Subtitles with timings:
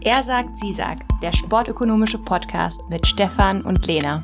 [0.00, 4.22] Er sagt, sie sagt, der sportökonomische Podcast mit Stefan und Lena.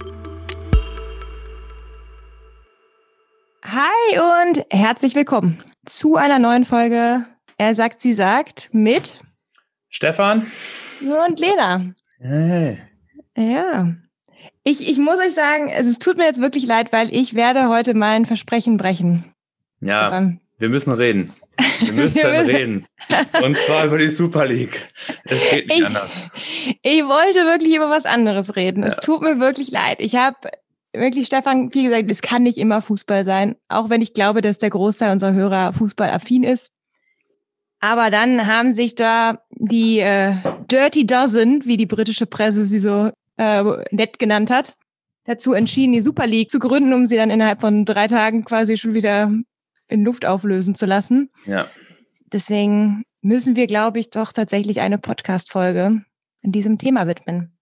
[3.64, 7.26] Hi und herzlich willkommen zu einer neuen Folge
[7.58, 9.18] Er sagt, sie sagt mit
[9.88, 10.46] Stefan
[11.00, 11.92] und Lena.
[12.20, 12.78] Hey.
[13.36, 13.94] Ja.
[14.62, 17.68] Ich, ich muss euch sagen, also es tut mir jetzt wirklich leid, weil ich werde
[17.68, 19.34] heute mein Versprechen brechen.
[19.80, 20.40] Ja, Stefan.
[20.58, 21.32] Wir müssen reden.
[21.80, 22.86] Wir müssen wir reden.
[23.42, 24.88] Und zwar über die Super League.
[25.24, 26.10] Es geht nicht ich, anders.
[26.82, 28.82] Ich wollte wirklich über was anderes reden.
[28.82, 28.88] Ja.
[28.88, 30.00] Es tut mir wirklich leid.
[30.00, 30.36] Ich habe
[30.92, 34.58] wirklich, Stefan, wie gesagt, es kann nicht immer Fußball sein, auch wenn ich glaube, dass
[34.58, 36.70] der Großteil unserer Hörer fußballaffin ist.
[37.80, 40.36] Aber dann haben sich da die äh,
[40.70, 44.72] Dirty Dozen, wie die britische Presse sie so äh, nett genannt hat,
[45.24, 48.78] dazu entschieden, die Super League zu gründen, um sie dann innerhalb von drei Tagen quasi
[48.78, 49.30] schon wieder
[49.88, 51.30] in Luft auflösen zu lassen.
[51.46, 51.66] Ja.
[52.32, 56.02] Deswegen müssen wir, glaube ich, doch tatsächlich eine Podcast-Folge
[56.42, 57.56] in diesem Thema widmen.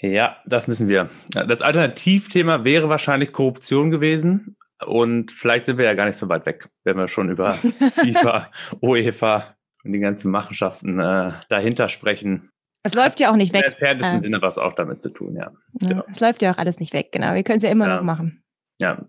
[0.00, 1.10] Ja, das müssen wir.
[1.30, 4.56] Das Alternativthema wäre wahrscheinlich Korruption gewesen.
[4.84, 7.54] Und vielleicht sind wir ja gar nicht so weit weg, wenn wir schon über
[7.94, 8.50] FIFA,
[8.80, 12.48] UEFA und die ganzen Machenschaften äh, dahinter sprechen.
[12.84, 13.76] Es läuft ja auch nicht weg.
[13.80, 15.50] Im äh, Sinne was auch damit zu tun, ja.
[15.82, 15.96] ja.
[15.96, 16.04] ja.
[16.08, 17.34] Es läuft ja auch alles nicht weg, genau.
[17.34, 17.96] Wir können es ja immer ja.
[17.96, 18.44] noch machen.
[18.80, 19.04] Ja,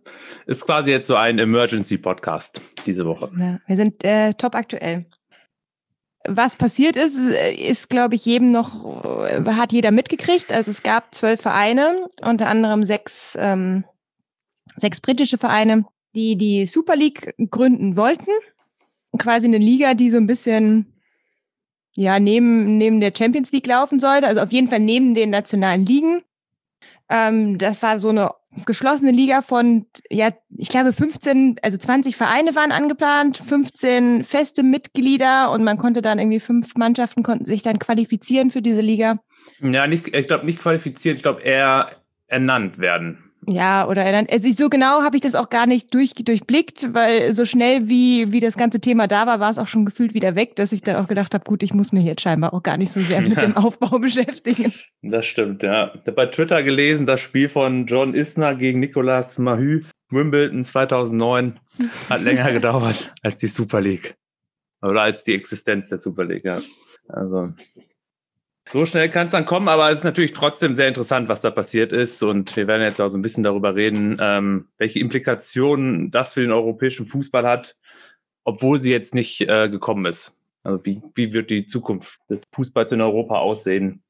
[0.47, 3.31] ist quasi jetzt so ein Emergency-Podcast diese Woche.
[3.37, 5.05] Ja, wir sind äh, top aktuell.
[6.27, 10.51] Was passiert ist, ist, glaube ich, jedem noch, äh, hat jeder mitgekriegt.
[10.51, 13.83] Also es gab zwölf Vereine, unter anderem sechs, ähm,
[14.75, 18.31] sechs britische Vereine, die die Super League gründen wollten.
[19.17, 20.93] Quasi eine Liga, die so ein bisschen
[21.93, 25.85] ja neben, neben der Champions League laufen sollte, also auf jeden Fall neben den nationalen
[25.85, 26.23] Ligen.
[27.09, 28.31] Ähm, das war so eine
[28.65, 35.51] geschlossene Liga von, ja, ich glaube 15, also 20 Vereine waren angeplant, 15 feste Mitglieder
[35.51, 39.19] und man konnte dann irgendwie fünf Mannschaften konnten sich dann qualifizieren für diese Liga.
[39.61, 41.91] Ja, nicht, ich glaube nicht qualifiziert, ich glaube eher
[42.27, 43.28] ernannt werden.
[43.51, 47.45] Ja, oder also so genau habe ich das auch gar nicht durch, durchblickt, weil so
[47.45, 50.55] schnell wie, wie das ganze Thema da war, war es auch schon gefühlt wieder weg,
[50.55, 52.91] dass ich da auch gedacht habe, gut, ich muss mich jetzt scheinbar auch gar nicht
[52.91, 53.41] so sehr mit ja.
[53.41, 54.73] dem Aufbau beschäftigen.
[55.01, 55.91] Das stimmt, ja.
[55.95, 61.59] Ich habe bei Twitter gelesen, das Spiel von John Isner gegen Nicolas Mahü, Wimbledon 2009,
[62.09, 64.15] hat länger gedauert als die Super League.
[64.81, 66.61] Oder als die Existenz der Super League, ja.
[67.07, 67.53] Also,
[68.71, 71.49] so schnell kann es dann kommen, aber es ist natürlich trotzdem sehr interessant, was da
[71.49, 72.21] passiert ist.
[72.21, 76.41] Und wir werden jetzt auch so ein bisschen darüber reden, ähm, welche Implikationen das für
[76.41, 77.75] den europäischen Fußball hat,
[78.43, 80.37] obwohl sie jetzt nicht äh, gekommen ist.
[80.63, 84.03] Also wie, wie wird die Zukunft des Fußballs in Europa aussehen?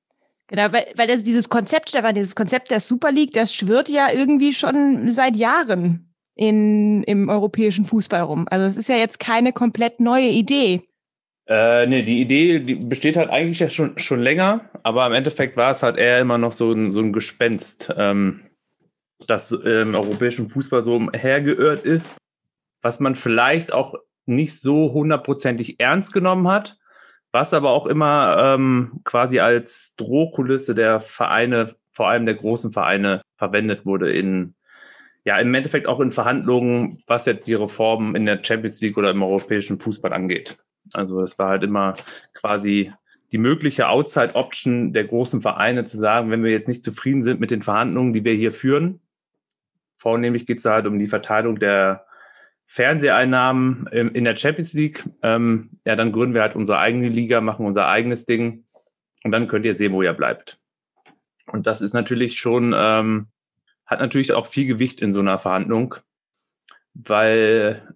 [0.47, 4.08] Genau, weil, weil das dieses Konzept, Stefan, dieses Konzept der Super League, das schwirrt ja
[4.12, 8.47] irgendwie schon seit Jahren in, im europäischen Fußball rum.
[8.50, 10.89] Also es ist ja jetzt keine komplett neue Idee.
[11.50, 15.58] Äh, nee, die Idee die besteht halt eigentlich ja schon, schon länger, aber im Endeffekt
[15.58, 18.42] war es halt eher immer noch so ein, so ein Gespenst, ähm,
[19.26, 22.18] das im europäischen Fußball so hergeirrt ist,
[22.84, 23.96] was man vielleicht auch
[24.28, 26.78] nicht so hundertprozentig ernst genommen hat,
[27.32, 33.24] was aber auch immer ähm, quasi als Drohkulisse der Vereine, vor allem der großen Vereine,
[33.38, 34.54] verwendet wurde in
[35.26, 39.12] ja, im Endeffekt auch in Verhandlungen, was jetzt die Reformen in der Champions League oder
[39.12, 40.58] im europäischen Fußball angeht.
[40.94, 41.96] Also es war halt immer
[42.34, 42.92] quasi
[43.32, 47.52] die mögliche Outside-Option der großen Vereine zu sagen, wenn wir jetzt nicht zufrieden sind mit
[47.52, 49.02] den Verhandlungen, die wir hier führen,
[49.98, 52.06] vornehmlich geht es halt um die Verteilung der
[52.66, 57.66] Fernseheinnahmen in der Champions League, ähm, ja, dann gründen wir halt unsere eigene Liga, machen
[57.66, 58.66] unser eigenes Ding
[59.24, 60.60] und dann könnt ihr sehen, wo ihr bleibt.
[61.48, 63.28] Und das ist natürlich schon, ähm,
[63.86, 65.96] hat natürlich auch viel Gewicht in so einer Verhandlung,
[66.94, 67.96] weil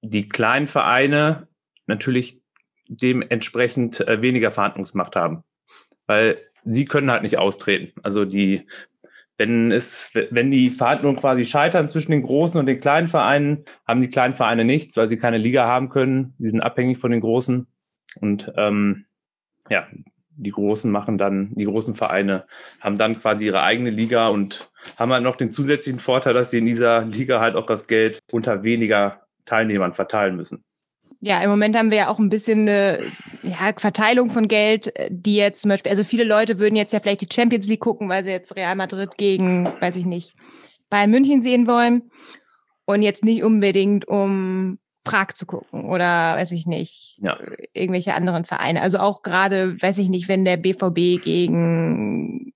[0.00, 1.46] die kleinen Vereine
[1.90, 2.42] natürlich
[2.88, 5.44] dementsprechend äh, weniger Verhandlungsmacht haben.
[6.06, 7.92] Weil sie können halt nicht austreten.
[8.02, 8.66] Also die,
[9.36, 14.00] wenn es, wenn die Verhandlungen quasi scheitern zwischen den großen und den kleinen Vereinen, haben
[14.00, 16.34] die kleinen Vereine nichts, weil sie keine Liga haben können.
[16.38, 17.66] Die sind abhängig von den großen.
[18.20, 19.06] Und ähm,
[19.68, 19.86] ja,
[20.40, 22.46] die Großen machen dann, die großen Vereine
[22.80, 26.58] haben dann quasi ihre eigene Liga und haben halt noch den zusätzlichen Vorteil, dass sie
[26.58, 30.64] in dieser Liga halt auch das Geld unter weniger Teilnehmern verteilen müssen.
[31.22, 33.04] Ja, im Moment haben wir ja auch ein bisschen eine
[33.42, 37.20] ja, Verteilung von Geld, die jetzt zum Beispiel, also viele Leute würden jetzt ja vielleicht
[37.20, 40.34] die Champions League gucken, weil sie jetzt Real Madrid gegen, weiß ich nicht,
[40.88, 42.10] Bayern München sehen wollen
[42.86, 47.38] und jetzt nicht unbedingt um Prag zu gucken oder weiß ich nicht, ja.
[47.74, 48.80] irgendwelche anderen Vereine.
[48.80, 52.52] Also auch gerade, weiß ich nicht, wenn der BVB gegen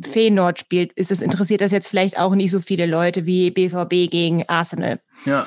[0.00, 4.10] Feyenoord spielt, ist es interessiert das jetzt vielleicht auch nicht so viele Leute wie BVB
[4.10, 5.00] gegen Arsenal.
[5.24, 5.46] Ja.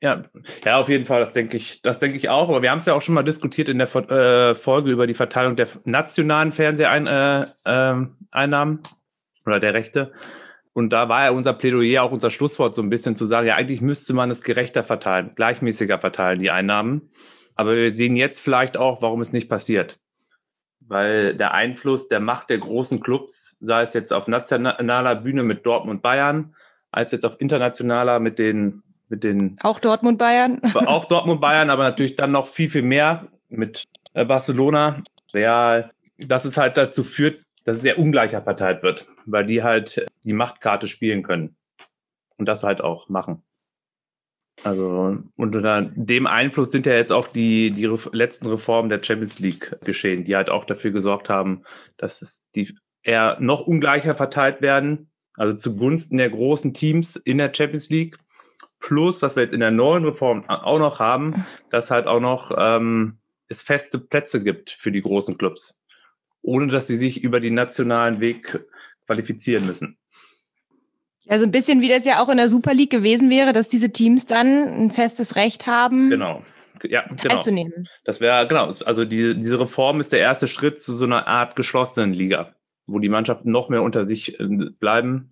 [0.00, 0.24] Ja,
[0.64, 2.48] ja, auf jeden Fall, das denke ich, das denke ich auch.
[2.48, 5.14] Aber wir haben es ja auch schon mal diskutiert in der äh, Folge über die
[5.14, 10.12] Verteilung der nationalen Fernseheinnahmen äh, äh, oder der Rechte.
[10.74, 13.54] Und da war ja unser Plädoyer, auch unser Schlusswort so ein bisschen zu sagen, ja,
[13.54, 17.10] eigentlich müsste man es gerechter verteilen, gleichmäßiger verteilen, die Einnahmen.
[17.54, 20.00] Aber wir sehen jetzt vielleicht auch, warum es nicht passiert.
[20.80, 25.64] Weil der Einfluss der Macht der großen Clubs, sei es jetzt auf nationaler Bühne mit
[25.64, 26.56] Dortmund Bayern,
[26.90, 29.56] als jetzt auf internationaler mit den mit den.
[29.62, 30.60] Auch Dortmund Bayern.
[30.74, 35.02] Auch Dortmund Bayern, aber natürlich dann noch viel, viel mehr mit äh, Barcelona,
[35.32, 40.06] Real, dass es halt dazu führt, dass es sehr ungleicher verteilt wird, weil die halt
[40.24, 41.56] die Machtkarte spielen können
[42.36, 43.42] und das halt auch machen.
[44.62, 49.76] Also unter dem Einfluss sind ja jetzt auch die, die letzten Reformen der Champions League
[49.84, 51.64] geschehen, die halt auch dafür gesorgt haben,
[51.96, 52.72] dass es die
[53.02, 58.16] eher noch ungleicher verteilt werden, also zugunsten der großen Teams in der Champions League
[58.84, 62.52] Plus, was wir jetzt in der neuen Reform auch noch haben, dass halt auch noch
[62.54, 63.16] ähm,
[63.48, 65.80] es feste Plätze gibt für die großen Clubs,
[66.42, 68.60] ohne dass sie sich über den nationalen Weg
[69.06, 69.96] qualifizieren müssen.
[71.22, 73.68] Ja, so ein bisschen wie das ja auch in der Super League gewesen wäre, dass
[73.68, 76.42] diese Teams dann ein festes Recht haben, genau.
[76.82, 77.14] Ja, genau.
[77.16, 77.88] teilzunehmen.
[78.04, 81.56] Das wäre, genau, also die, diese Reform ist der erste Schritt zu so einer Art
[81.56, 82.54] geschlossenen Liga,
[82.86, 84.46] wo die Mannschaften noch mehr unter sich äh,
[84.78, 85.30] bleiben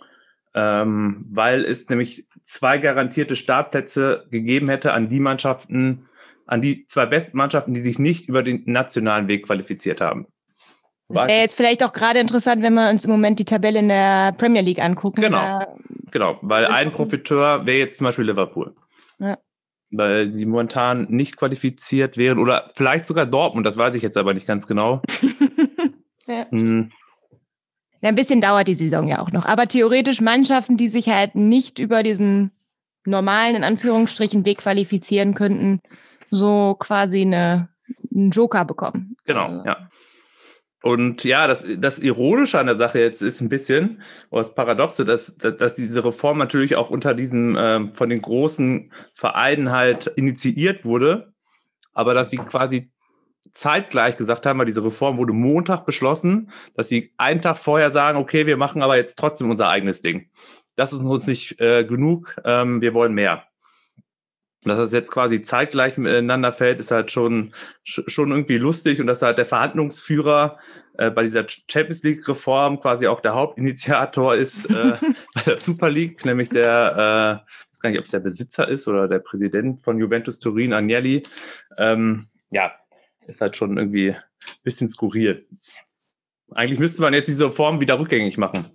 [0.54, 6.08] ähm, weil es nämlich zwei garantierte Startplätze gegeben hätte an die Mannschaften,
[6.46, 10.26] an die zwei besten Mannschaften, die sich nicht über den nationalen Weg qualifiziert haben.
[11.08, 13.88] Das wäre jetzt vielleicht auch gerade interessant, wenn wir uns im Moment die Tabelle in
[13.88, 15.20] der Premier League angucken.
[15.20, 15.66] Genau,
[16.10, 18.74] genau weil ein Profiteur wäre jetzt zum Beispiel Liverpool.
[19.18, 19.38] Ja.
[19.90, 24.32] Weil sie momentan nicht qualifiziert wären oder vielleicht sogar Dortmund, das weiß ich jetzt aber
[24.32, 25.02] nicht ganz genau.
[26.26, 26.46] ja.
[28.02, 29.46] Ja, ein bisschen dauert die Saison ja auch noch.
[29.46, 32.50] Aber theoretisch Mannschaften, die sich halt nicht über diesen
[33.04, 35.80] normalen, in Anführungsstrichen, Weg qualifizieren könnten,
[36.30, 37.68] so quasi eine,
[38.12, 39.16] einen Joker bekommen.
[39.24, 39.64] Genau, also.
[39.64, 39.88] ja.
[40.82, 45.04] Und ja, das, das Ironische an der Sache jetzt ist ein bisschen, oder das Paradoxe,
[45.04, 50.84] dass, dass, diese Reform natürlich auch unter diesen ähm, von den großen Vereinen halt initiiert
[50.84, 51.32] wurde,
[51.92, 52.90] aber dass sie quasi
[53.52, 58.18] zeitgleich gesagt haben, weil diese Reform wurde Montag beschlossen, dass sie einen Tag vorher sagen,
[58.18, 60.30] okay, wir machen aber jetzt trotzdem unser eigenes Ding.
[60.76, 63.44] Das ist uns nicht äh, genug, ähm, wir wollen mehr.
[64.64, 67.52] Dass das jetzt quasi zeitgleich miteinander fällt, ist halt schon,
[67.84, 70.56] schon irgendwie lustig und dass halt der Verhandlungsführer
[70.98, 74.96] äh, bei dieser Champions League Reform quasi auch der Hauptinitiator ist äh,
[75.34, 78.68] bei der Super League, nämlich der, äh, ich weiß gar nicht, ob es der Besitzer
[78.68, 81.24] ist oder der Präsident von Juventus Turin, Agnelli.
[81.76, 82.72] Ähm, ja,
[83.26, 84.16] ist halt schon irgendwie ein
[84.62, 85.46] bisschen skurril.
[86.50, 88.66] Eigentlich müsste man jetzt diese Form wieder rückgängig machen.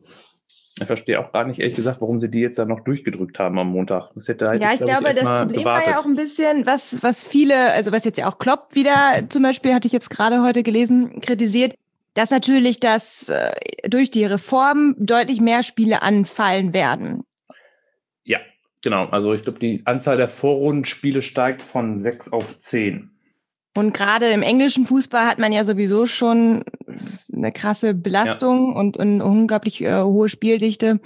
[0.80, 3.58] Ich verstehe auch gar nicht, ehrlich gesagt, warum sie die jetzt dann noch durchgedrückt haben
[3.58, 4.12] am Montag.
[4.14, 5.66] Das hätte halt, ja, ich, ich glaube, das Problem gewartet.
[5.66, 9.24] war ja auch ein bisschen, was, was viele, also was jetzt ja auch Klopp wieder
[9.30, 11.74] zum Beispiel, hatte ich jetzt gerade heute gelesen, kritisiert,
[12.14, 13.52] dass natürlich das äh,
[13.90, 17.24] durch die Reform deutlich mehr Spiele anfallen werden.
[18.24, 18.40] Ja,
[18.84, 19.06] genau.
[19.06, 23.17] Also ich glaube, die Anzahl der Vorrundenspiele steigt von sechs auf zehn.
[23.78, 26.64] Und gerade im englischen Fußball hat man ja sowieso schon
[27.32, 28.80] eine krasse Belastung ja.
[28.80, 31.00] und, und unglaublich äh, hohe Spieldichte,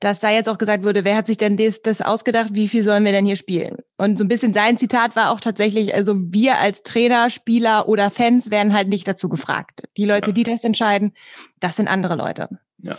[0.00, 2.84] dass da jetzt auch gesagt wurde, wer hat sich denn das, das ausgedacht, wie viel
[2.84, 3.78] sollen wir denn hier spielen?
[3.96, 8.10] Und so ein bisschen sein Zitat war auch tatsächlich, also wir als Trainer, Spieler oder
[8.10, 9.84] Fans werden halt nicht dazu gefragt.
[9.96, 10.34] Die Leute, ja.
[10.34, 11.14] die das entscheiden,
[11.58, 12.50] das sind andere Leute.
[12.82, 12.98] Ja.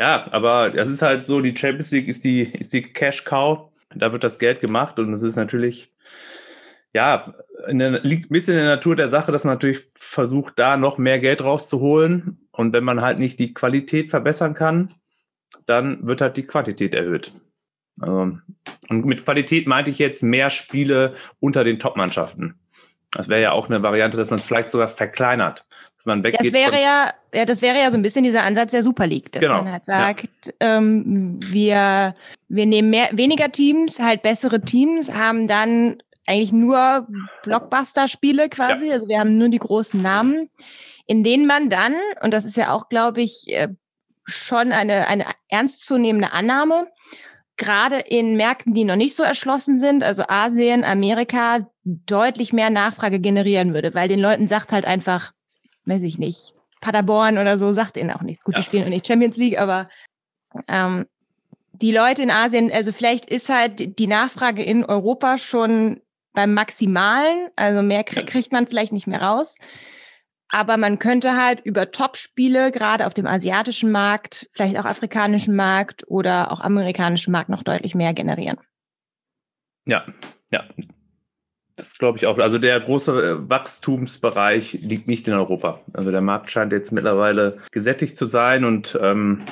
[0.00, 3.70] Ja, aber das ist halt so, die Champions League ist die, ist die Cash Cow.
[3.94, 5.94] Da wird das Geld gemacht und es ist natürlich
[6.94, 7.34] ja,
[7.68, 10.96] der, liegt ein bisschen in der Natur der Sache, dass man natürlich versucht, da noch
[10.96, 12.48] mehr Geld rauszuholen.
[12.52, 14.94] Und wenn man halt nicht die Qualität verbessern kann,
[15.66, 17.32] dann wird halt die Quantität erhöht.
[18.00, 18.38] Also,
[18.88, 22.54] und mit Qualität meinte ich jetzt mehr Spiele unter den Top-Mannschaften.
[23.10, 25.64] Das wäre ja auch eine Variante, dass man es vielleicht sogar verkleinert.
[25.96, 28.72] Dass man weggeht das wäre ja, ja, das wäre ja so ein bisschen dieser Ansatz
[28.72, 29.62] der Super League, dass genau.
[29.62, 30.28] man halt sagt,
[30.60, 30.78] ja.
[30.78, 32.14] ähm, wir,
[32.48, 37.06] wir nehmen mehr, weniger Teams, halt bessere Teams, haben dann eigentlich nur
[37.42, 38.88] Blockbuster-Spiele quasi.
[38.88, 38.94] Ja.
[38.94, 40.50] Also wir haben nur die großen Namen,
[41.06, 43.68] in denen man dann, und das ist ja auch, glaube ich, äh,
[44.26, 46.86] schon eine, eine ernstzunehmende Annahme,
[47.56, 53.20] gerade in Märkten, die noch nicht so erschlossen sind, also Asien, Amerika, deutlich mehr Nachfrage
[53.20, 55.32] generieren würde, weil den Leuten sagt halt einfach,
[55.84, 58.44] weiß ich nicht, Paderborn oder so sagt ihnen auch nichts.
[58.44, 58.60] Gut, ja.
[58.60, 59.86] die spielen auch nicht Champions League, aber
[60.68, 61.06] ähm,
[61.72, 66.00] die Leute in Asien, also vielleicht ist halt die Nachfrage in Europa schon
[66.34, 69.58] beim Maximalen, also mehr kriegt man vielleicht nicht mehr raus.
[70.48, 76.04] Aber man könnte halt über Top-Spiele, gerade auf dem asiatischen Markt, vielleicht auch afrikanischen Markt
[76.06, 78.58] oder auch amerikanischen Markt noch deutlich mehr generieren.
[79.86, 80.04] Ja,
[80.52, 80.64] ja.
[81.76, 82.38] Das glaube ich auch.
[82.38, 85.80] Also der große äh, Wachstumsbereich liegt nicht in Europa.
[85.92, 89.44] Also der Markt scheint jetzt mittlerweile gesättigt zu sein und ähm,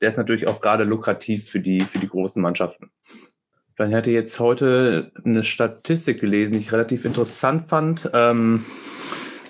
[0.00, 2.90] der ist natürlich auch gerade lukrativ für die, für die großen Mannschaften.
[3.78, 8.66] Dann hatte ich jetzt heute eine Statistik gelesen, die ich relativ interessant fand, ähm,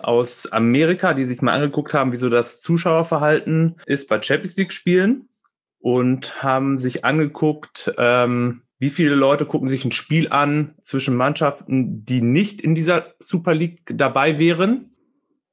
[0.02, 5.28] aus Amerika, die sich mal angeguckt haben, wieso das Zuschauerverhalten ist bei Champions League-Spielen
[5.78, 12.04] und haben sich angeguckt, ähm, wie viele Leute gucken sich ein Spiel an zwischen Mannschaften,
[12.04, 14.90] die nicht in dieser Super League dabei wären.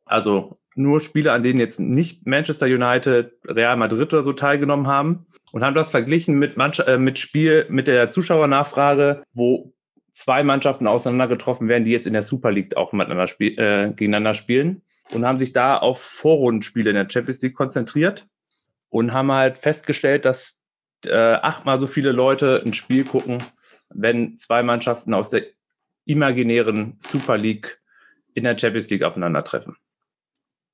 [0.03, 5.25] Also nur Spiele, an denen jetzt nicht Manchester United, Real Madrid oder so teilgenommen haben
[5.51, 9.74] und haben das verglichen mit, Mannscha äh, mit Spiel, mit der Zuschauernachfrage, wo
[10.12, 13.89] zwei Mannschaften auseinander getroffen werden, die jetzt in der Super League auch miteinander spiel äh,
[13.89, 18.27] gegeneinander spielen und haben sich da auf Vorrundenspiele in der Champions League konzentriert
[18.89, 20.60] und haben halt festgestellt, dass
[21.05, 23.44] äh, achtmal so viele Leute ein Spiel gucken,
[23.94, 25.44] wenn zwei Mannschaften aus der
[26.05, 27.82] imaginären Super League
[28.34, 29.75] in der Champions League aufeinandertreffen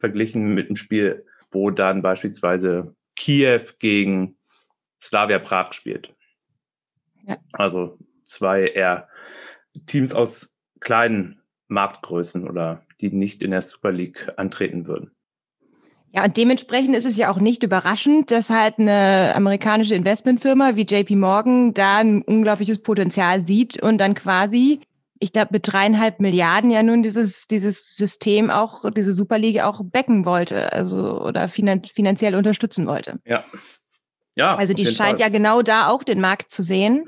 [0.01, 4.35] verglichen mit einem Spiel, wo dann beispielsweise Kiew gegen
[5.01, 6.13] Slavia Prag spielt.
[7.25, 7.37] Ja.
[7.53, 9.07] Also zwei eher
[9.85, 15.11] Teams aus kleinen Marktgrößen oder die nicht in der Super League antreten würden.
[16.13, 20.81] Ja, und dementsprechend ist es ja auch nicht überraschend, dass halt eine amerikanische Investmentfirma wie
[20.81, 24.81] JP Morgan da ein unglaubliches Potenzial sieht und dann quasi
[25.21, 30.25] ich glaube, mit dreieinhalb Milliarden ja nun dieses, dieses System auch, diese Superliga auch backen
[30.25, 33.19] wollte, also oder finan finanziell unterstützen wollte.
[33.23, 33.45] Ja.
[34.35, 34.55] Ja.
[34.55, 35.27] Also die scheint Fall.
[35.27, 37.05] ja genau da auch den Markt zu sehen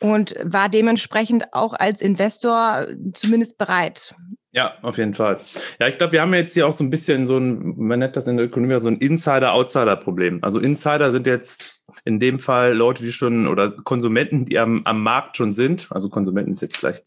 [0.00, 4.14] und war dementsprechend auch als Investor zumindest bereit.
[4.52, 5.38] Ja, auf jeden Fall.
[5.80, 8.16] Ja, ich glaube, wir haben jetzt hier auch so ein bisschen so ein, man nennt
[8.16, 10.38] das in der Ökonomie so ein Insider-Outsider-Problem.
[10.42, 15.02] Also Insider sind jetzt in dem Fall Leute, die schon oder Konsumenten, die am, am
[15.02, 15.88] Markt schon sind.
[15.90, 17.04] Also Konsumenten ist jetzt vielleicht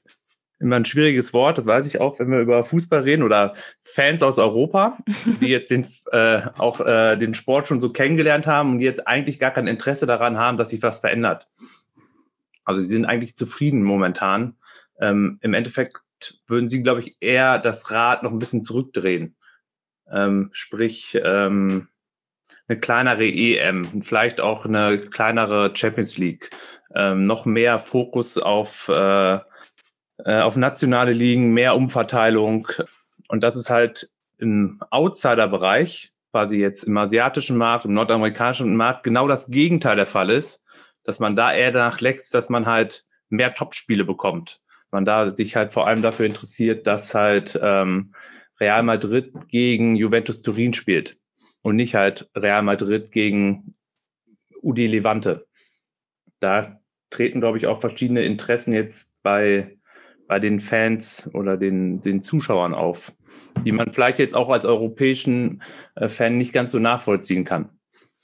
[0.62, 4.24] immer ein schwieriges Wort, das weiß ich auch, wenn wir über Fußball reden oder Fans
[4.24, 4.98] aus Europa,
[5.42, 9.08] die jetzt den, äh, auch äh, den Sport schon so kennengelernt haben und die jetzt
[9.08, 11.48] eigentlich gar kein Interesse daran haben, dass sich was verändert.
[12.64, 14.56] Also sie sind eigentlich zufrieden momentan.
[15.00, 15.98] Ähm, Im Endeffekt
[16.48, 19.36] würden sie, glaube ich, eher das Rad noch ein bisschen zurückdrehen.
[20.12, 21.88] Ähm, sprich, ähm,
[22.68, 26.52] eine kleinere EM, vielleicht auch eine kleinere Champions League,
[26.94, 29.40] ähm, noch mehr Fokus auf äh, äh,
[30.26, 32.68] auf nationale Ligen, mehr Umverteilung.
[33.28, 39.28] Und das ist halt im Outsider-Bereich, quasi jetzt im asiatischen Markt, im nordamerikanischen Markt, genau
[39.28, 40.64] das Gegenteil der Fall ist,
[41.04, 44.62] dass man da eher danach lächzt, dass man halt mehr Topspiele bekommt.
[44.92, 48.14] Man da sich halt vor allem dafür interessiert, dass halt ähm,
[48.60, 51.18] Real Madrid gegen Juventus Turin spielt
[51.62, 53.76] und nicht halt Real Madrid gegen
[54.62, 55.48] UD Levante.
[56.40, 59.78] Da treten, glaube ich, auch verschiedene Interessen jetzt bei
[60.32, 63.12] bei den Fans oder den, den Zuschauern auf,
[63.66, 65.62] die man vielleicht jetzt auch als europäischen
[65.96, 67.68] äh, Fan nicht ganz so nachvollziehen kann.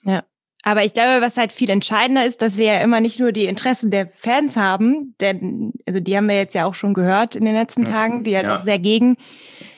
[0.03, 0.23] Ja.
[0.63, 3.43] Aber ich glaube, was halt viel entscheidender ist, dass wir ja immer nicht nur die
[3.43, 7.43] Interessen der Fans haben, denn, also die haben wir jetzt ja auch schon gehört in
[7.43, 8.55] den letzten Tagen, die halt ja.
[8.55, 9.17] auch sehr gegen,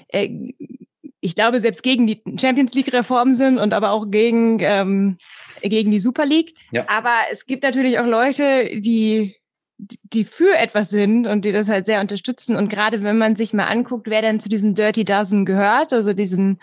[0.10, 0.30] äh,
[1.22, 5.18] ich glaube, selbst gegen die Champions League-Reform sind und aber auch gegen, ähm,
[5.64, 6.54] gegen die Super League.
[6.72, 6.88] Ja.
[6.90, 9.36] Aber es gibt natürlich auch Leute, die
[9.80, 12.56] die für etwas sind und die das halt sehr unterstützen.
[12.56, 16.14] Und gerade wenn man sich mal anguckt, wer dann zu diesen Dirty Dozen gehört, also
[16.14, 16.60] diesen,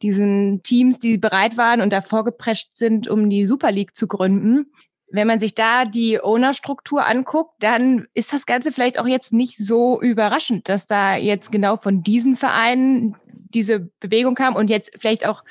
[0.00, 4.72] diesen Teams, die bereit waren und da vorgeprescht sind, um die Super League zu gründen.
[5.10, 9.58] Wenn man sich da die Owner-Struktur anguckt, dann ist das Ganze vielleicht auch jetzt nicht
[9.58, 15.26] so überraschend, dass da jetzt genau von diesen Vereinen diese Bewegung kam und jetzt vielleicht
[15.26, 15.44] auch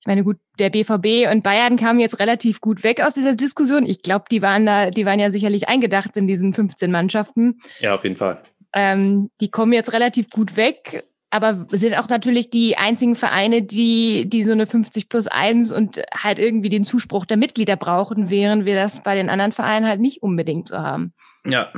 [0.00, 3.84] ich meine, gut, der BVB und Bayern kamen jetzt relativ gut weg aus dieser Diskussion.
[3.84, 7.60] Ich glaube, die waren da, die waren ja sicherlich eingedacht in diesen 15 Mannschaften.
[7.80, 8.42] Ja, auf jeden Fall.
[8.74, 14.26] Ähm, die kommen jetzt relativ gut weg, aber sind auch natürlich die einzigen Vereine, die,
[14.26, 18.64] die so eine 50 plus 1 und halt irgendwie den Zuspruch der Mitglieder brauchen, während
[18.64, 21.12] wir das bei den anderen Vereinen halt nicht unbedingt so haben.
[21.44, 21.70] Ja.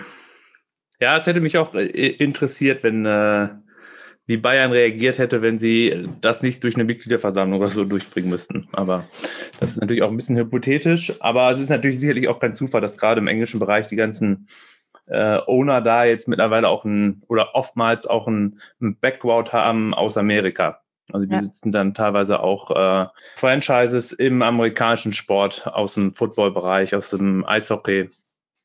[1.00, 3.48] Ja, es hätte mich auch äh, interessiert, wenn, äh,
[4.26, 8.68] wie Bayern reagiert hätte, wenn sie das nicht durch eine Mitgliederversammlung oder so durchbringen müssten.
[8.72, 9.04] Aber
[9.58, 11.14] das ist natürlich auch ein bisschen hypothetisch.
[11.20, 14.46] Aber es ist natürlich sicherlich auch kein Zufall, dass gerade im englischen Bereich die ganzen
[15.06, 20.16] äh, Owner da jetzt mittlerweile auch ein oder oftmals auch ein, ein Background haben aus
[20.16, 20.80] Amerika.
[21.12, 21.42] Also die ja.
[21.42, 28.08] sitzen dann teilweise auch äh, Franchises im amerikanischen Sport aus dem Footballbereich, aus dem Eishockey.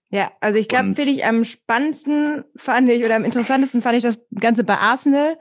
[0.10, 4.04] Ja, also ich glaube, finde ich am spannendsten fand ich oder am interessantesten fand ich
[4.04, 5.38] das Ganze bei Arsenal,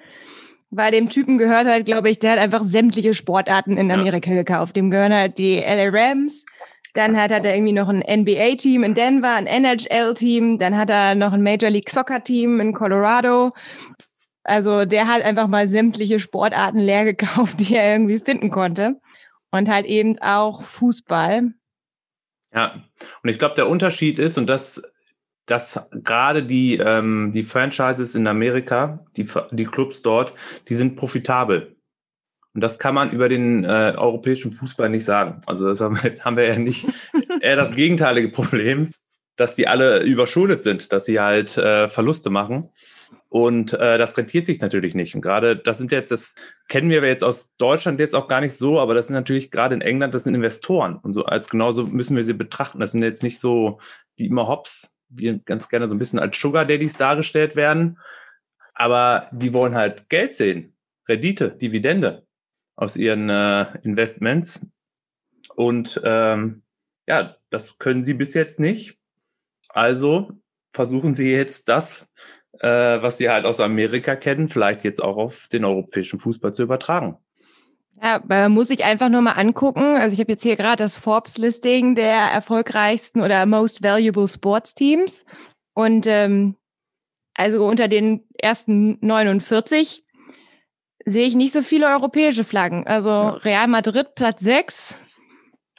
[0.70, 4.42] weil dem Typen gehört halt, glaube ich, der hat einfach sämtliche Sportarten in Amerika ja.
[4.42, 4.74] gekauft.
[4.74, 6.44] Dem gehören halt die LA Rams,
[6.94, 11.14] Dann hat, hat er irgendwie noch ein NBA-Team in Denver, ein NHL-Team, dann hat er
[11.14, 13.50] noch ein Major League Soccer-Team in Colorado.
[14.42, 19.00] Also der hat einfach mal sämtliche Sportarten leer gekauft, die er irgendwie finden konnte.
[19.52, 21.52] Und halt eben auch Fußball.
[22.56, 22.82] Ja,
[23.22, 24.82] und ich glaube, der Unterschied ist, und das,
[25.44, 30.32] dass gerade die, ähm, die Franchises in Amerika, die, die Clubs dort,
[30.68, 31.76] die sind profitabel.
[32.54, 35.42] Und das kann man über den äh, europäischen Fußball nicht sagen.
[35.44, 35.98] Also das haben
[36.36, 36.88] wir, ja nicht
[37.42, 38.92] eher das gegenteilige Problem,
[39.36, 42.70] dass die alle überschuldet sind, dass sie halt äh, Verluste machen.
[43.28, 45.14] Und äh, das rentiert sich natürlich nicht.
[45.14, 46.36] Und gerade das sind jetzt, das
[46.68, 49.74] kennen wir jetzt aus Deutschland jetzt auch gar nicht so, aber das sind natürlich gerade
[49.74, 50.96] in England, das sind Investoren.
[50.96, 52.78] Und so als genauso müssen wir sie betrachten.
[52.78, 53.80] Das sind jetzt nicht so,
[54.18, 57.98] die immer hops, die ganz gerne so ein bisschen als Sugar Daddies dargestellt werden.
[58.74, 60.76] Aber die wollen halt Geld sehen.
[61.08, 62.26] Rendite, Dividende
[62.76, 64.64] aus ihren äh, Investments.
[65.56, 66.62] Und ähm,
[67.08, 68.98] ja, das können sie bis jetzt nicht.
[69.68, 70.30] Also
[70.72, 72.08] versuchen sie jetzt das
[72.60, 76.62] äh, was sie halt aus Amerika kennen, vielleicht jetzt auch auf den europäischen Fußball zu
[76.62, 77.18] übertragen.
[78.02, 79.96] Ja, man muss sich einfach nur mal angucken.
[79.96, 85.24] Also ich habe jetzt hier gerade das Forbes-Listing der erfolgreichsten oder most valuable Sports Teams.
[85.72, 86.56] Und ähm,
[87.34, 90.04] also unter den ersten 49
[91.04, 92.86] sehe ich nicht so viele europäische Flaggen.
[92.86, 93.30] Also ja.
[93.30, 94.98] Real Madrid Platz 6,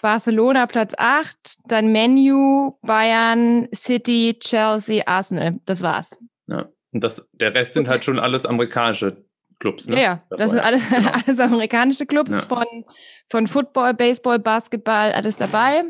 [0.01, 5.59] Barcelona Platz 8, dann Menu, Bayern, City, Chelsea, Arsenal.
[5.65, 6.17] Das war's.
[6.47, 6.69] Ja.
[6.91, 9.25] Und das, der Rest sind halt schon alles amerikanische
[9.59, 10.01] Clubs, ne?
[10.01, 11.09] Ja, das sind alles, genau.
[11.09, 12.47] alles amerikanische Clubs ja.
[12.47, 12.85] von,
[13.29, 15.83] von Football, Baseball, Basketball, alles dabei.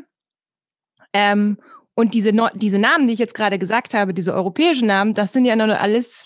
[1.14, 1.58] Ähm,
[1.94, 5.46] und diese, diese Namen, die ich jetzt gerade gesagt habe, diese europäischen Namen, das sind
[5.46, 6.26] ja nur alles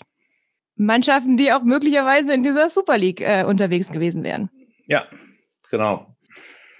[0.76, 4.50] Mannschaften, die auch möglicherweise in dieser Super League äh, unterwegs gewesen wären.
[4.86, 5.06] Ja,
[5.70, 6.14] genau.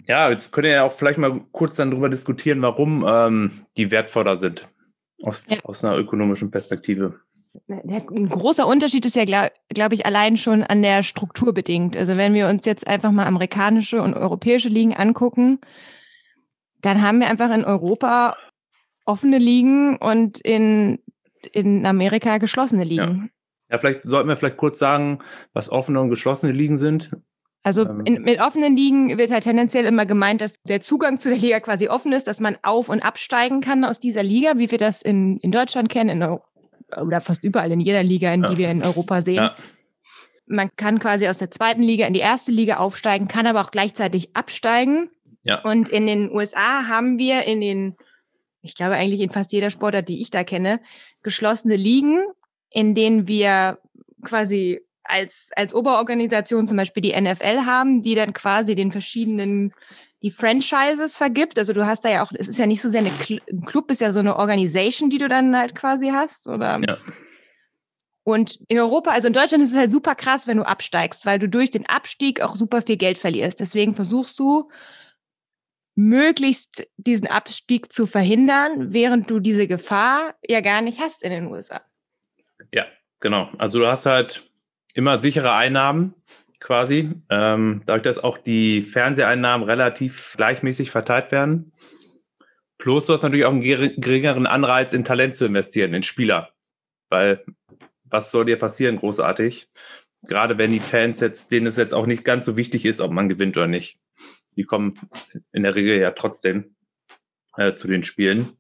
[0.07, 3.91] Ja, jetzt könnt ihr ja auch vielleicht mal kurz dann darüber diskutieren, warum ähm, die
[3.91, 4.67] wertvoller sind
[5.23, 5.59] aus, ja.
[5.65, 7.21] aus einer ökonomischen Perspektive.
[7.69, 11.97] Ein großer Unterschied ist ja, glaube glaub ich, allein schon an der Struktur bedingt.
[11.97, 15.61] Also wenn wir uns jetzt einfach mal amerikanische und europäische Ligen angucken,
[16.81, 18.37] dann haben wir einfach in Europa
[19.05, 20.99] offene Ligen und in,
[21.53, 23.31] in Amerika geschlossene Ligen.
[23.69, 23.75] Ja.
[23.75, 25.21] ja, vielleicht sollten wir vielleicht kurz sagen,
[25.53, 27.11] was offene und geschlossene Ligen sind.
[27.63, 28.03] Also ähm.
[28.05, 31.61] in, mit offenen Ligen wird halt tendenziell immer gemeint, dass der Zugang zu der Liga
[31.61, 35.03] quasi offen ist, dass man auf- und absteigen kann aus dieser Liga, wie wir das
[35.03, 36.39] in, in Deutschland kennen, in,
[37.01, 38.51] oder fast überall in jeder Liga, in ja.
[38.51, 39.37] die wir in Europa sehen.
[39.37, 39.55] Ja.
[40.47, 43.71] Man kann quasi aus der zweiten Liga in die erste Liga aufsteigen, kann aber auch
[43.71, 45.11] gleichzeitig absteigen.
[45.45, 45.63] Ja.
[45.63, 47.97] Und in den USA haben wir in den,
[48.61, 50.81] ich glaube eigentlich in fast jeder Sportart, die ich da kenne,
[51.23, 52.25] geschlossene Ligen,
[52.71, 53.79] in denen wir
[54.25, 59.73] quasi als, als Oberorganisation zum Beispiel die NFL haben, die dann quasi den verschiedenen,
[60.23, 61.59] die Franchises vergibt.
[61.59, 63.11] Also du hast da ja auch, es ist ja nicht so sehr eine,
[63.51, 66.81] ein Club ist ja so eine Organisation, die du dann halt quasi hast, oder?
[66.87, 66.99] Ja.
[68.25, 71.41] Und in Europa, also in Deutschland ist es halt super krass, wenn du absteigst, weil
[71.41, 73.59] du durch den Abstieg auch super viel Geld verlierst.
[73.59, 74.69] Deswegen versuchst du,
[75.95, 81.47] möglichst diesen Abstieg zu verhindern, während du diese Gefahr ja gar nicht hast in den
[81.47, 81.83] USA.
[82.73, 82.87] Ja,
[83.21, 83.51] genau.
[83.59, 84.51] Also du hast halt
[84.95, 86.15] immer sichere Einnahmen
[86.63, 91.73] quasi, ähm, dadurch, dass auch die Fernseheinnahmen relativ gleichmäßig verteilt werden.
[92.79, 96.51] Plus du hast natürlich auch einen geringeren Anreiz, in Talent zu investieren, in Spieler.
[97.11, 97.45] Weil
[98.05, 99.69] was soll dir passieren, großartig?
[100.23, 103.11] Gerade wenn die Fans jetzt, denen es jetzt auch nicht ganz so wichtig ist, ob
[103.11, 103.99] man gewinnt oder nicht.
[104.57, 104.95] Die kommen
[105.53, 106.77] in der Regel ja trotzdem
[107.57, 108.57] äh, zu den Spielen.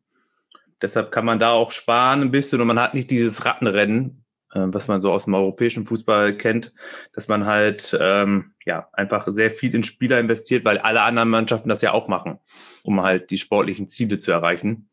[0.80, 4.21] Deshalb kann man da auch sparen ein bisschen und man hat nicht dieses Rattenrennen,
[4.54, 6.72] was man so aus dem europäischen Fußball kennt,
[7.14, 11.68] dass man halt ähm, ja einfach sehr viel in Spieler investiert, weil alle anderen Mannschaften
[11.68, 12.38] das ja auch machen,
[12.82, 14.88] um halt die sportlichen Ziele zu erreichen.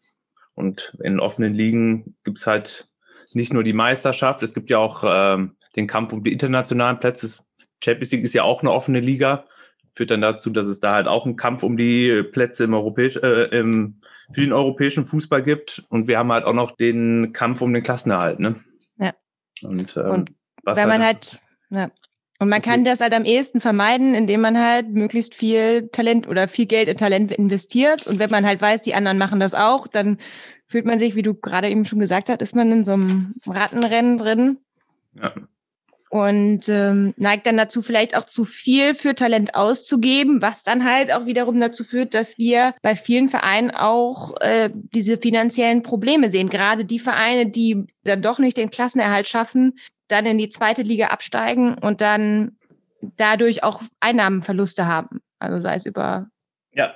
[0.54, 2.88] Und in offenen Ligen gibt's halt
[3.34, 7.44] nicht nur die Meisterschaft, es gibt ja auch ähm, den Kampf um die internationalen Plätze.
[7.84, 9.46] Champions League ist ja auch eine offene Liga,
[9.94, 13.18] führt dann dazu, dass es da halt auch einen Kampf um die Plätze im europäisch,
[13.18, 14.00] äh, im,
[14.34, 15.84] für den europäischen Fußball gibt.
[15.90, 18.56] Und wir haben halt auch noch den Kampf um den Klassenerhalt, ne?
[19.62, 20.32] Und, ähm, und
[20.64, 21.90] weil man halt, ja.
[22.42, 26.48] Und man kann das halt am ehesten vermeiden, indem man halt möglichst viel Talent oder
[26.48, 28.08] viel Geld in Talent investiert.
[28.08, 30.20] Und wenn man halt weiß, die anderen machen das auch, dann
[30.66, 33.36] fühlt man sich, wie du gerade eben schon gesagt hast, ist man in so einem
[33.46, 34.60] Rattenrennen drin.
[35.16, 35.34] Ja
[36.10, 41.14] und ähm, neigt dann dazu, vielleicht auch zu viel für Talent auszugeben, was dann halt
[41.14, 46.50] auch wiederum dazu führt, dass wir bei vielen Vereinen auch äh, diese finanziellen Probleme sehen.
[46.50, 51.08] Gerade die Vereine, die dann doch nicht den Klassenerhalt schaffen, dann in die zweite Liga
[51.08, 52.58] absteigen und dann
[53.16, 55.22] dadurch auch Einnahmenverluste haben.
[55.38, 56.28] Also sei es über
[56.72, 56.94] ja.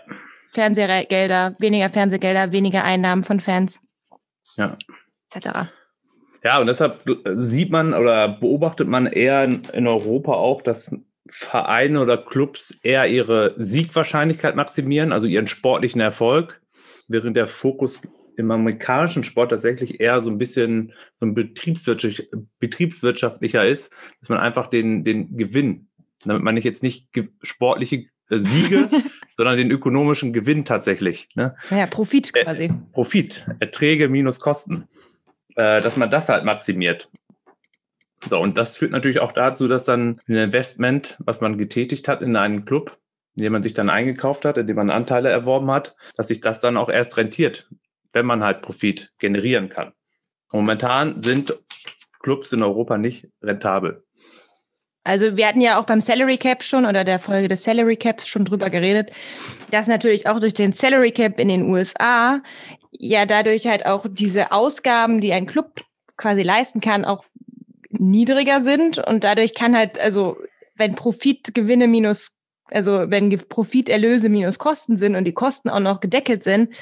[0.51, 3.79] Fernsehgelder, weniger Fernsehgelder, weniger Einnahmen von Fans.
[4.57, 4.75] Ja.
[5.33, 5.71] Etc.
[6.43, 7.03] Ja, und deshalb
[7.37, 10.95] sieht man oder beobachtet man eher in, Europa auch, dass
[11.27, 16.61] Vereine oder Clubs eher ihre Siegwahrscheinlichkeit maximieren, also ihren sportlichen Erfolg,
[17.07, 18.01] während der Fokus
[18.35, 22.29] im amerikanischen Sport tatsächlich eher so ein bisschen so ein betriebswirtschaftlich,
[22.59, 25.87] betriebswirtschaftlicher ist, dass man einfach den, den Gewinn,
[26.25, 27.07] damit man nicht jetzt nicht
[27.41, 28.89] sportliche äh, Siege,
[29.33, 31.29] sondern den ökonomischen Gewinn tatsächlich.
[31.35, 31.55] Ne?
[31.69, 32.65] Ja, Profit quasi.
[32.65, 34.87] Äh, Profit, Erträge minus Kosten,
[35.55, 37.09] äh, dass man das halt maximiert.
[38.29, 42.21] So, und das führt natürlich auch dazu, dass dann ein Investment, was man getätigt hat
[42.21, 42.97] in einen Club,
[43.35, 46.39] in dem man sich dann eingekauft hat, in dem man Anteile erworben hat, dass sich
[46.39, 47.69] das dann auch erst rentiert,
[48.13, 49.91] wenn man halt Profit generieren kann.
[50.51, 51.57] Momentan sind
[52.21, 54.03] Clubs in Europa nicht rentabel.
[55.03, 58.25] Also wir hatten ja auch beim Salary Cap schon oder der Folge des Salary Caps
[58.25, 59.11] schon drüber geredet,
[59.69, 62.41] dass natürlich auch durch den Salary Cap in den USA
[62.97, 65.81] ja dadurch halt auch diese Ausgaben, die ein Club
[66.17, 67.25] quasi leisten kann, auch
[67.89, 70.37] niedriger sind und dadurch kann halt, also
[70.75, 72.35] wenn Profitgewinne minus,
[72.71, 76.73] also wenn Profiterlöse minus Kosten sind und die Kosten auch noch gedeckelt sind,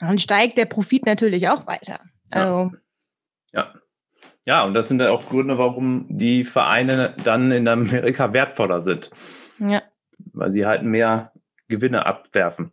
[0.00, 2.00] dann steigt der Profit natürlich auch weiter.
[2.30, 2.72] Also,
[3.52, 3.72] ja.
[3.72, 3.74] ja.
[4.46, 9.10] Ja, und das sind dann auch Gründe, warum die Vereine dann in Amerika wertvoller sind.
[9.58, 9.82] Ja.
[10.32, 11.32] Weil sie halt mehr
[11.66, 12.70] Gewinne abwerfen.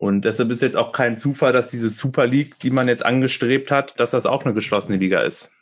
[0.00, 3.70] Und deshalb ist jetzt auch kein Zufall, dass diese Super League, die man jetzt angestrebt
[3.70, 5.52] hat, dass das auch eine geschlossene Liga ist.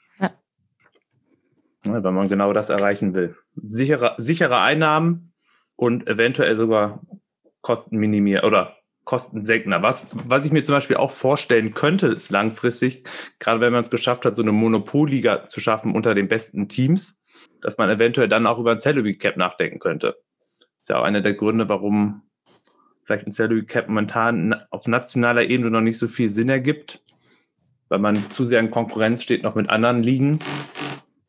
[1.82, 3.36] weil man genau das erreichen will.
[3.56, 5.32] Sichere, sichere Einnahmen
[5.74, 7.02] und eventuell sogar
[7.62, 9.82] Kosten minimieren oder kostensenkender.
[9.82, 13.02] Was, was ich mir zum Beispiel auch vorstellen könnte, ist langfristig,
[13.40, 17.20] gerade wenn man es geschafft hat, so eine Monopolliga zu schaffen unter den besten Teams,
[17.60, 20.16] dass man eventuell dann auch über ein Salary Cap nachdenken könnte.
[20.60, 22.22] Das ist ja auch einer der Gründe, warum
[23.08, 27.02] vielleicht ein Salary Cap momentan auf nationaler Ebene noch nicht so viel Sinn ergibt,
[27.88, 30.38] weil man zu sehr in Konkurrenz steht noch mit anderen Ligen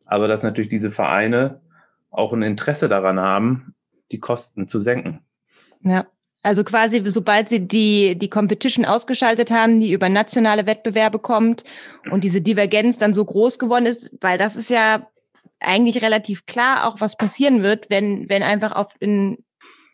[0.09, 1.61] aber dass natürlich diese Vereine
[2.09, 3.75] auch ein Interesse daran haben,
[4.11, 5.21] die Kosten zu senken.
[5.81, 6.07] Ja.
[6.41, 11.65] Also quasi, sobald sie die, die Competition ausgeschaltet haben, die über nationale Wettbewerbe kommt
[12.11, 15.09] und diese Divergenz dann so groß geworden ist, weil das ist ja
[15.59, 19.43] eigentlich relativ klar auch, was passieren wird, wenn, wenn einfach auf in,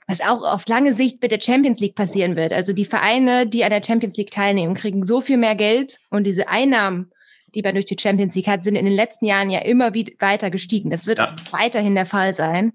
[0.07, 2.53] was auch auf lange Sicht mit der Champions League passieren wird.
[2.53, 6.25] Also die Vereine, die an der Champions League teilnehmen, kriegen so viel mehr Geld und
[6.25, 7.11] diese Einnahmen
[7.55, 10.11] die man durch die Champions League hat, sind in den letzten Jahren ja immer wieder
[10.19, 10.89] weiter gestiegen.
[10.89, 11.33] Das wird ja.
[11.33, 12.73] auch weiterhin der Fall sein.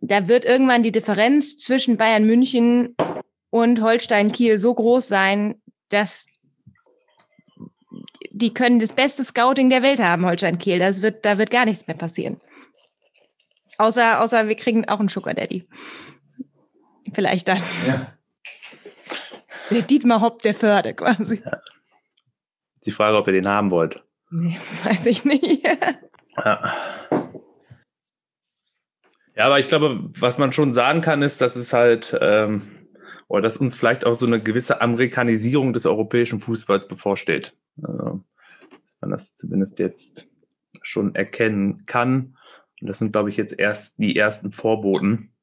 [0.00, 2.96] Da wird irgendwann die Differenz zwischen Bayern München
[3.50, 6.26] und Holstein Kiel so groß sein, dass
[8.30, 10.80] die können das beste Scouting der Welt haben, Holstein Kiel.
[10.80, 12.40] Das wird, da wird gar nichts mehr passieren.
[13.78, 15.68] Außer, außer wir kriegen auch einen Sugar Daddy.
[17.14, 17.62] Vielleicht dann.
[17.86, 18.06] Ja.
[19.70, 21.42] Der Dietmar Hopp der Förde quasi.
[21.44, 21.60] Ja
[22.86, 24.04] die Frage, ob ihr den haben wollt.
[24.30, 25.66] Nee, weiß ich nicht.
[25.66, 26.58] ja.
[29.36, 32.62] Ja, aber ich glaube, was man schon sagen kann, ist, dass es halt, ähm,
[33.26, 37.56] oder dass uns vielleicht auch so eine gewisse Amerikanisierung des europäischen Fußballs bevorsteht.
[37.82, 38.20] Also,
[38.82, 40.30] dass man das zumindest jetzt
[40.82, 42.36] schon erkennen kann.
[42.80, 45.33] Und das sind, glaube ich, jetzt erst die ersten Vorboten.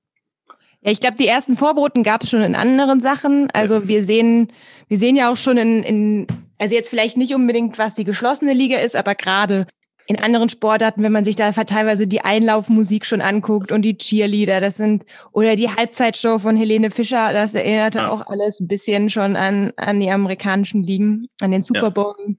[0.83, 3.49] Ja, ich glaube, die ersten Vorboten gab es schon in anderen Sachen.
[3.51, 3.87] Also ja.
[3.87, 4.51] wir sehen,
[4.87, 8.53] wir sehen ja auch schon in, in also jetzt vielleicht nicht unbedingt, was die geschlossene
[8.53, 9.65] Liga ist, aber gerade
[10.07, 14.59] in anderen Sportarten, wenn man sich da teilweise die Einlaufmusik schon anguckt und die Cheerleader,
[14.59, 18.09] das sind, oder die Halbzeitshow von Helene Fischer, das erinnerte ja.
[18.09, 22.15] auch alles ein bisschen schon an, an die amerikanischen Ligen, an den Super Bowl.
[22.27, 22.33] Ja.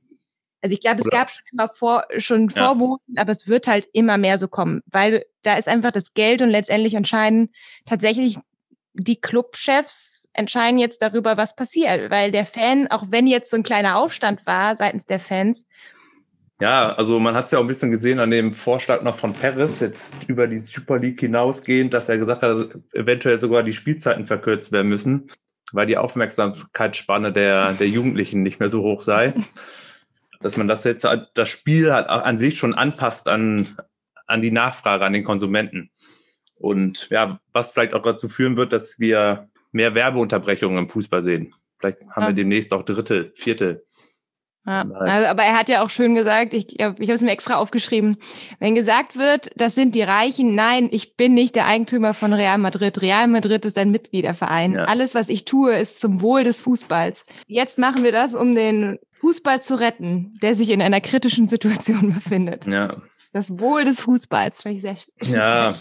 [0.62, 2.66] Also ich glaube, es gab schon immer vor, schon ja.
[2.66, 6.40] Vorboten, aber es wird halt immer mehr so kommen, weil da ist einfach das Geld
[6.40, 7.50] und letztendlich entscheiden
[7.84, 8.38] tatsächlich
[8.94, 13.62] die Clubchefs entscheiden jetzt darüber, was passiert, weil der Fan, auch wenn jetzt so ein
[13.62, 15.66] kleiner Aufstand war seitens der Fans.
[16.60, 19.32] Ja, also man hat es ja auch ein bisschen gesehen an dem Vorschlag noch von
[19.32, 23.72] Paris, jetzt über die Super League hinausgehend, dass er gesagt hat, dass eventuell sogar die
[23.72, 25.28] Spielzeiten verkürzt werden müssen,
[25.72, 29.34] weil die Aufmerksamkeitsspanne der, der Jugendlichen nicht mehr so hoch sei.
[30.42, 33.76] dass man das jetzt das Spiel halt an sich schon anpasst an,
[34.26, 35.90] an die Nachfrage, an den Konsumenten.
[36.54, 41.54] Und ja, was vielleicht auch dazu führen wird, dass wir mehr Werbeunterbrechungen im Fußball sehen.
[41.78, 42.28] Vielleicht haben ja.
[42.28, 43.84] wir demnächst auch dritte, vierte.
[44.64, 47.56] Ja, also, aber er hat ja auch schön gesagt, ich, ich habe es mir extra
[47.56, 48.16] aufgeschrieben,
[48.60, 52.58] wenn gesagt wird, das sind die Reichen, nein, ich bin nicht der Eigentümer von Real
[52.58, 53.02] Madrid.
[53.02, 54.74] Real Madrid ist ein Mitgliederverein.
[54.74, 54.84] Ja.
[54.84, 57.26] Alles, was ich tue, ist zum Wohl des Fußballs.
[57.48, 62.12] Jetzt machen wir das, um den Fußball zu retten, der sich in einer kritischen Situation
[62.14, 62.66] befindet.
[62.66, 62.90] Ja,
[63.32, 65.34] Das Wohl des Fußballs, finde ich sehr schön.
[65.34, 65.74] Ja,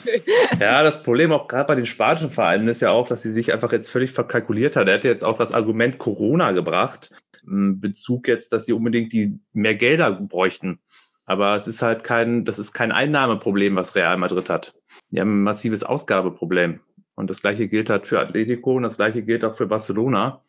[0.59, 3.51] ja, das Problem auch gerade bei den spanischen Vereinen ist ja auch, dass sie sich
[3.51, 4.87] einfach jetzt völlig verkalkuliert hat.
[4.87, 7.09] Er hat jetzt auch das Argument Corona gebracht,
[7.45, 10.79] im Bezug jetzt, dass sie unbedingt die mehr Gelder bräuchten.
[11.25, 14.73] Aber es ist halt kein, das ist kein Einnahmeproblem, was Real Madrid hat.
[15.09, 16.79] Die haben ein massives Ausgabeproblem.
[17.15, 20.41] Und das gleiche gilt halt für Atletico und das gleiche gilt auch für Barcelona.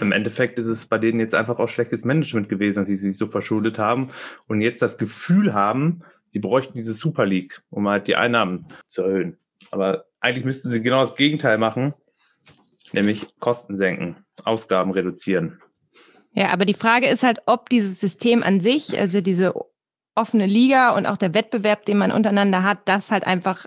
[0.00, 3.16] Im Endeffekt ist es bei denen jetzt einfach auch schlechtes Management gewesen, dass sie sich
[3.16, 4.10] so verschuldet haben
[4.48, 9.02] und jetzt das Gefühl haben, sie bräuchten diese Super League, um halt die Einnahmen zu
[9.02, 9.38] erhöhen.
[9.70, 11.94] Aber eigentlich müssten sie genau das Gegenteil machen,
[12.92, 15.60] nämlich Kosten senken, Ausgaben reduzieren.
[16.32, 19.54] Ja, aber die Frage ist halt, ob dieses System an sich, also diese
[20.16, 23.66] offene Liga und auch der Wettbewerb, den man untereinander hat, das halt einfach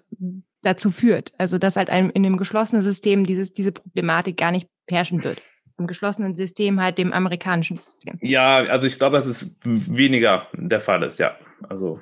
[0.62, 1.34] dazu führt.
[1.38, 5.42] Also dass halt einem in dem geschlossenen System dieses, diese Problematik gar nicht herrschen wird
[5.78, 8.18] im geschlossenen System halt dem amerikanischen System.
[8.22, 11.38] Ja, also ich glaube, dass es weniger der Fall ist, ja.
[11.70, 12.02] Also,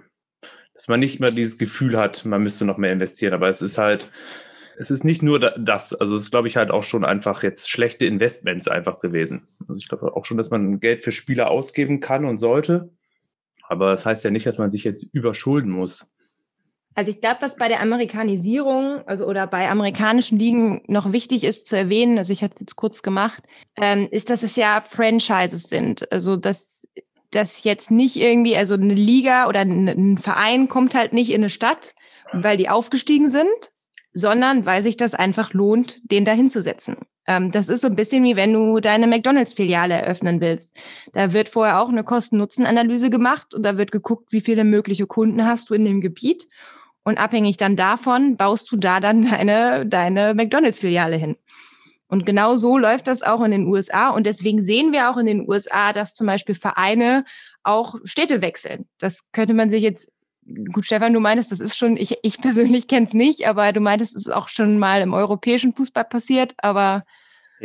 [0.74, 3.78] dass man nicht mehr dieses Gefühl hat, man müsste noch mehr investieren, aber es ist
[3.78, 4.12] halt,
[4.78, 7.70] es ist nicht nur das, also es ist, glaube ich, halt auch schon einfach jetzt
[7.70, 9.48] schlechte Investments einfach gewesen.
[9.68, 12.92] Also ich glaube auch schon, dass man Geld für Spieler ausgeben kann und sollte,
[13.68, 16.14] aber das heißt ja nicht, dass man sich jetzt überschulden muss.
[16.96, 21.68] Also ich glaube, was bei der Amerikanisierung, also oder bei amerikanischen Ligen noch wichtig ist
[21.68, 23.44] zu erwähnen, also ich hatte es jetzt kurz gemacht,
[23.76, 26.10] ähm, ist, dass es ja Franchises sind.
[26.14, 26.88] Also dass
[27.32, 31.50] das jetzt nicht irgendwie, also eine Liga oder ein Verein kommt halt nicht in eine
[31.50, 31.94] Stadt,
[32.32, 33.74] weil die aufgestiegen sind,
[34.14, 36.96] sondern weil sich das einfach lohnt, den da hinzusetzen.
[37.28, 40.78] Ähm, das ist so ein bisschen wie wenn du deine McDonalds-Filiale eröffnen willst.
[41.12, 45.46] Da wird vorher auch eine Kosten-Nutzen-Analyse gemacht und da wird geguckt, wie viele mögliche Kunden
[45.46, 46.48] hast du in dem Gebiet
[47.06, 51.38] und abhängig dann davon baust du da dann deine, deine McDonalds-Filiale hin.
[52.08, 54.10] Und genau so läuft das auch in den USA.
[54.10, 57.24] Und deswegen sehen wir auch in den USA, dass zum Beispiel Vereine
[57.64, 58.88] auch Städte wechseln.
[59.00, 60.12] Das könnte man sich jetzt,
[60.74, 63.80] gut, Stefan, du meintest, das ist schon, ich, ich persönlich kenne es nicht, aber du
[63.80, 66.54] meintest, es ist auch schon mal im europäischen Fußball passiert.
[66.58, 67.06] Aber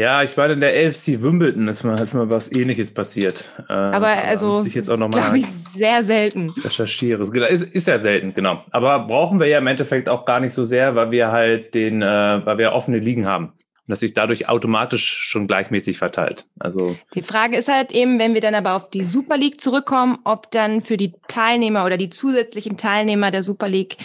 [0.01, 3.45] ja, ich meine, in der LFC Wimbledon ist mal, ist mal was ähnliches passiert.
[3.69, 6.51] Äh, aber also, ich jetzt auch noch glaube ich, sehr selten.
[6.65, 7.25] Recherchiere.
[7.49, 8.65] Ist, ist ja selten, genau.
[8.71, 12.01] Aber brauchen wir ja im Endeffekt auch gar nicht so sehr, weil wir halt den,
[12.01, 13.53] äh, weil wir offene Ligen haben.
[13.89, 16.45] Dass sich dadurch automatisch schon gleichmäßig verteilt.
[16.59, 20.19] Also die Frage ist halt eben, wenn wir dann aber auf die Super League zurückkommen,
[20.25, 23.97] ob dann für die Teilnehmer oder die zusätzlichen Teilnehmer der Super League,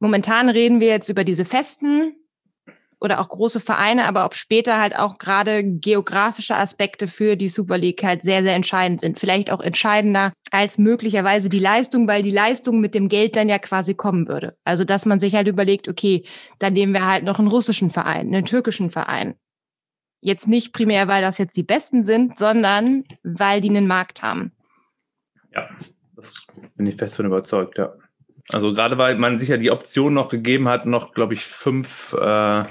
[0.00, 2.14] momentan reden wir jetzt über diese festen
[3.00, 7.76] oder auch große Vereine, aber ob später halt auch gerade geografische Aspekte für die Super
[7.76, 9.18] League halt sehr, sehr entscheidend sind.
[9.18, 13.58] Vielleicht auch entscheidender als möglicherweise die Leistung, weil die Leistung mit dem Geld dann ja
[13.58, 14.56] quasi kommen würde.
[14.64, 16.24] Also, dass man sich halt überlegt, okay,
[16.58, 19.34] dann nehmen wir halt noch einen russischen Verein, einen türkischen Verein.
[20.20, 24.52] Jetzt nicht primär, weil das jetzt die Besten sind, sondern weil die einen Markt haben.
[25.52, 25.68] Ja,
[26.16, 27.94] das bin ich fest von überzeugt, ja.
[28.50, 32.12] Also gerade weil man sich ja die Option noch gegeben hat, noch, glaube ich, fünf,
[32.14, 32.64] äh,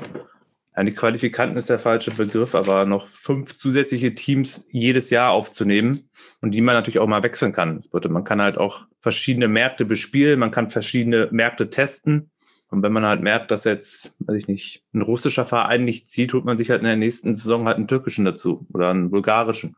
[0.74, 6.10] eine Qualifikanten ist der falsche Begriff, aber noch fünf zusätzliche Teams jedes Jahr aufzunehmen
[6.42, 7.76] und die man natürlich auch mal wechseln kann.
[7.76, 12.32] Das bedeutet, man kann halt auch verschiedene Märkte bespielen, man kann verschiedene Märkte testen.
[12.72, 16.34] Und wenn man halt merkt, dass jetzt, weiß ich nicht, ein russischer Verein nicht zieht,
[16.34, 19.78] holt man sich halt in der nächsten Saison halt einen türkischen dazu oder einen bulgarischen.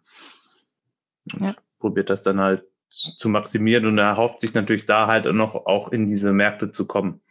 [1.39, 1.55] Ja.
[1.79, 5.91] Probiert das dann halt zu maximieren und er hofft sich natürlich da halt noch auch
[5.91, 7.21] in diese Märkte zu kommen.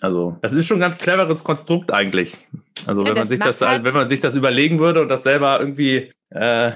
[0.00, 2.36] Also, das ist schon ein ganz cleveres Konstrukt eigentlich.
[2.86, 5.22] Also, ja, wenn man sich das, halt wenn man sich das überlegen würde und das
[5.22, 6.72] selber irgendwie äh,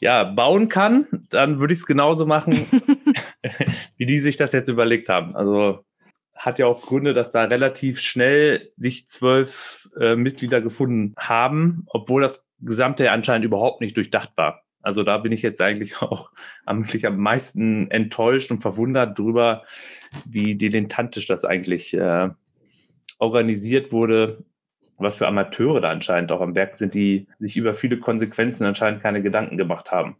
[0.00, 2.66] ja, bauen kann, dann würde ich es genauso machen,
[3.96, 5.36] wie die sich das jetzt überlegt haben.
[5.36, 5.84] Also
[6.34, 12.22] hat ja auch Gründe, dass da relativ schnell sich zwölf äh, Mitglieder gefunden haben, obwohl
[12.22, 14.62] das Gesamte anscheinend überhaupt nicht durchdacht war.
[14.86, 16.30] Also da bin ich jetzt eigentlich auch
[16.64, 19.64] eigentlich am meisten enttäuscht und verwundert drüber,
[20.24, 22.28] wie dilettantisch das eigentlich äh,
[23.18, 24.44] organisiert wurde,
[24.96, 29.02] was für Amateure da anscheinend auch am Werk sind, die sich über viele Konsequenzen anscheinend
[29.02, 30.16] keine Gedanken gemacht haben.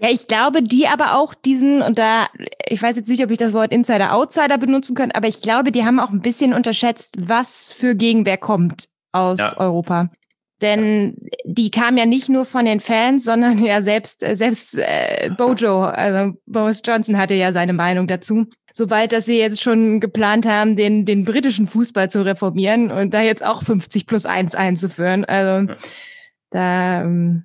[0.00, 2.26] Ja, ich glaube, die aber auch diesen, und da,
[2.66, 5.84] ich weiß jetzt nicht, ob ich das Wort Insider-Outsider benutzen kann, aber ich glaube, die
[5.84, 9.56] haben auch ein bisschen unterschätzt, was für Gegenwehr kommt aus ja.
[9.56, 10.10] Europa.
[10.62, 15.30] Denn die kam ja nicht nur von den Fans, sondern ja selbst, äh, selbst äh,
[15.36, 18.46] Bojo, also Boris Johnson hatte ja seine Meinung dazu.
[18.72, 23.22] Soweit, dass sie jetzt schon geplant haben, den, den britischen Fußball zu reformieren und da
[23.22, 25.24] jetzt auch 50 plus 1 einzuführen.
[25.24, 25.72] Also
[26.50, 27.44] da ähm,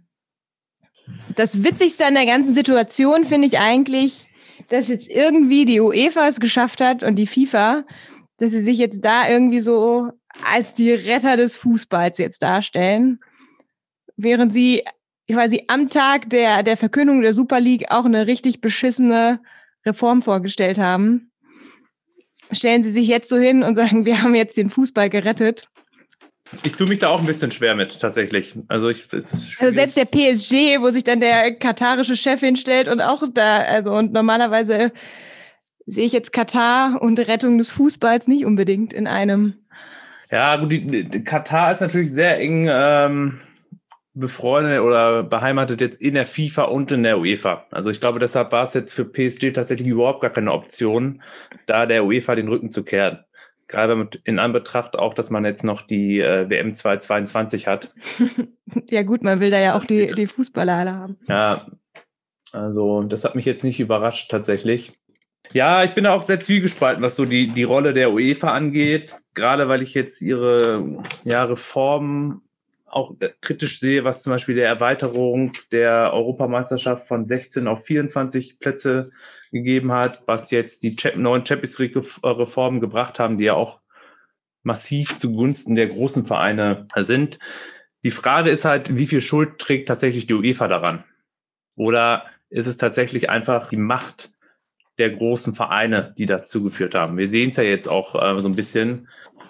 [1.35, 4.27] das Witzigste an der ganzen Situation finde ich eigentlich,
[4.69, 7.85] dass jetzt irgendwie die UEFA es geschafft hat und die FIFA,
[8.37, 10.11] dass sie sich jetzt da irgendwie so
[10.45, 13.19] als die Retter des Fußballs jetzt darstellen,
[14.17, 14.83] während sie
[15.31, 19.39] quasi am Tag der, der Verkündung der Super League auch eine richtig beschissene
[19.85, 21.31] Reform vorgestellt haben.
[22.51, 25.69] stellen Sie sich jetzt so hin und sagen, wir haben jetzt den Fußball gerettet.
[26.63, 28.55] Ich tue mich da auch ein bisschen schwer mit, tatsächlich.
[28.67, 33.21] Also, ich, also selbst der PSG, wo sich dann der katarische Chef hinstellt und auch
[33.31, 34.91] da, also und normalerweise
[35.85, 39.53] sehe ich jetzt Katar und Rettung des Fußballs nicht unbedingt in einem.
[40.31, 43.39] Ja, gut, die, die Katar ist natürlich sehr eng ähm,
[44.13, 47.65] befreundet oder beheimatet jetzt in der FIFA und in der UEFA.
[47.71, 51.21] Also ich glaube, deshalb war es jetzt für PSG tatsächlich überhaupt gar keine Option,
[51.65, 53.23] da der UEFA den Rücken zu kehren.
[53.67, 57.89] Gerade in Anbetracht auch, dass man jetzt noch die äh, WM 2022 hat.
[58.89, 61.17] ja gut, man will da ja auch die, die Fußballer alle haben.
[61.27, 61.67] Ja,
[62.51, 64.99] also das hat mich jetzt nicht überrascht tatsächlich.
[65.53, 69.15] Ja, ich bin auch sehr zwiegespalten, was so die, die Rolle der UEFA angeht.
[69.33, 72.41] Gerade weil ich jetzt ihre ja, Reformen
[72.85, 79.11] auch kritisch sehe, was zum Beispiel der Erweiterung der Europameisterschaft von 16 auf 24 Plätze
[79.51, 83.81] gegeben hat, was jetzt die neuen Champions League-Reformen gebracht haben, die ja auch
[84.63, 87.39] massiv zugunsten der großen Vereine sind.
[88.03, 91.03] Die Frage ist halt, wie viel Schuld trägt tatsächlich die UEFA daran?
[91.75, 94.33] Oder ist es tatsächlich einfach die Macht
[94.99, 97.17] der großen Vereine, die dazu geführt haben.
[97.17, 99.07] Wir sehen es ja jetzt auch äh, so ein bisschen,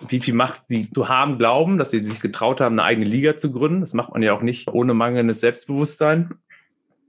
[0.08, 3.36] wie viel Macht sie zu haben glauben, dass sie sich getraut haben, eine eigene Liga
[3.36, 3.82] zu gründen.
[3.82, 6.36] Das macht man ja auch nicht ohne mangelndes Selbstbewusstsein.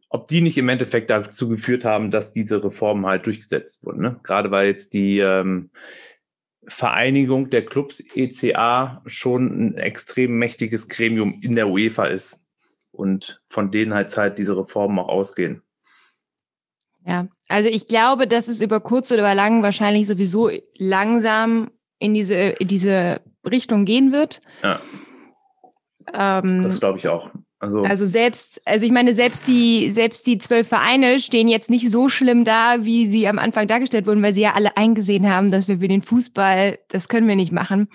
[0.09, 4.01] Ob die nicht im Endeffekt dazu geführt haben, dass diese Reformen halt durchgesetzt wurden.
[4.01, 4.21] Ne?
[4.25, 5.71] Gerade weil jetzt die ähm,
[6.67, 12.45] Vereinigung der Clubs ECA schon ein extrem mächtiges Gremium in der UEFA ist
[12.91, 15.63] und von denen halt halt diese Reformen auch ausgehen.
[17.11, 22.15] Ja, also ich glaube, dass es über kurz oder über lang wahrscheinlich sowieso langsam in
[22.15, 24.41] diese, in diese Richtung gehen wird.
[24.63, 24.81] Ja.
[26.15, 27.33] Ähm, das glaube ich auch.
[27.59, 31.91] Also, also selbst, also ich meine, selbst die, selbst die zwölf Vereine stehen jetzt nicht
[31.91, 35.51] so schlimm da, wie sie am Anfang dargestellt wurden, weil sie ja alle eingesehen haben,
[35.51, 37.89] dass wir für den Fußball, das können wir nicht machen.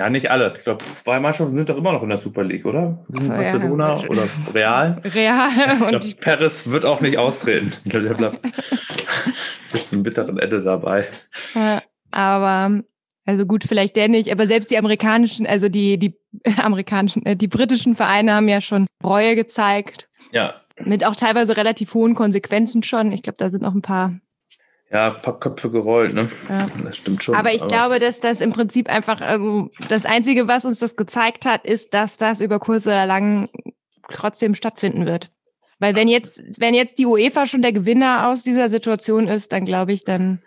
[0.00, 0.54] Ja, nicht alle.
[0.56, 3.04] Ich glaube, zwei Mannschaften sind doch immer noch in der Super League, oder?
[3.08, 4.08] So, Barcelona ja.
[4.08, 4.22] oder
[4.54, 5.02] Real?
[5.14, 5.50] Real.
[5.52, 7.70] Ich glaub, Paris wird auch nicht austreten.
[7.84, 8.38] Der bleibt
[9.72, 11.06] bis zum bitteren Ende dabei.
[11.54, 11.82] Ja,
[12.12, 12.80] aber
[13.26, 16.18] also gut, vielleicht der nicht, aber selbst die amerikanischen, also die, die
[16.56, 20.08] amerikanischen, äh, die britischen Vereine haben ja schon Reue gezeigt.
[20.32, 20.54] Ja.
[20.82, 23.12] Mit auch teilweise relativ hohen Konsequenzen schon.
[23.12, 24.18] Ich glaube, da sind noch ein paar
[24.92, 26.28] ja, ein paar Köpfe gerollt, ne?
[26.48, 26.66] Ja.
[26.84, 27.36] Das stimmt schon.
[27.36, 30.96] Aber ich aber glaube, dass das im Prinzip einfach ähm, das Einzige, was uns das
[30.96, 33.48] gezeigt hat, ist, dass das über kurz oder lang
[34.10, 35.30] trotzdem stattfinden wird.
[35.78, 39.64] Weil wenn jetzt, wenn jetzt die UEFA schon der Gewinner aus dieser Situation ist, dann
[39.64, 40.42] glaube ich, dann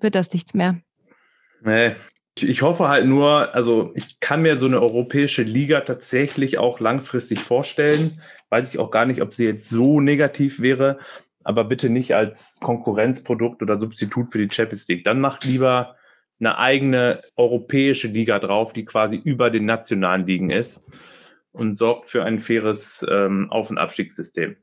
[0.00, 0.80] wird das nichts mehr.
[1.62, 1.94] Nee.
[2.38, 7.38] Ich hoffe halt nur, also ich kann mir so eine europäische Liga tatsächlich auch langfristig
[7.40, 8.20] vorstellen.
[8.50, 10.98] Weiß ich auch gar nicht, ob sie jetzt so negativ wäre
[11.46, 15.04] aber bitte nicht als Konkurrenzprodukt oder Substitut für die Champions League.
[15.04, 15.94] Dann macht lieber
[16.40, 20.90] eine eigene europäische Liga drauf, die quasi über den nationalen Ligen ist
[21.52, 24.56] und sorgt für ein faires ähm, Auf- und Abstiegssystem.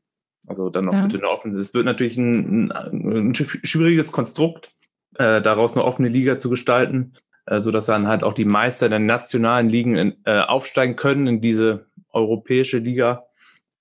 [0.46, 1.06] Also dann noch ja.
[1.06, 1.56] bitte eine offene.
[1.56, 4.68] Es wird natürlich ein, ein, ein schwieriges Konstrukt,
[5.16, 7.14] äh, daraus eine offene Liga zu gestalten,
[7.46, 11.40] äh, sodass dann halt auch die Meister der nationalen Ligen in, äh, aufsteigen können in
[11.40, 13.26] diese europäische Liga.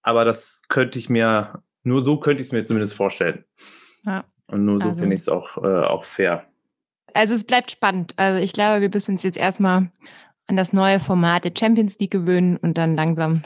[0.02, 3.44] Aber das könnte ich mir nur so könnte ich es mir zumindest vorstellen.
[4.04, 4.24] Ja.
[4.46, 5.00] Und nur so also.
[5.00, 6.46] finde ich es auch, äh, auch fair.
[7.14, 8.14] Also es bleibt spannend.
[8.16, 9.90] Also ich glaube, wir müssen uns jetzt erstmal
[10.46, 13.42] an das neue Format der Champions League gewöhnen und dann langsam.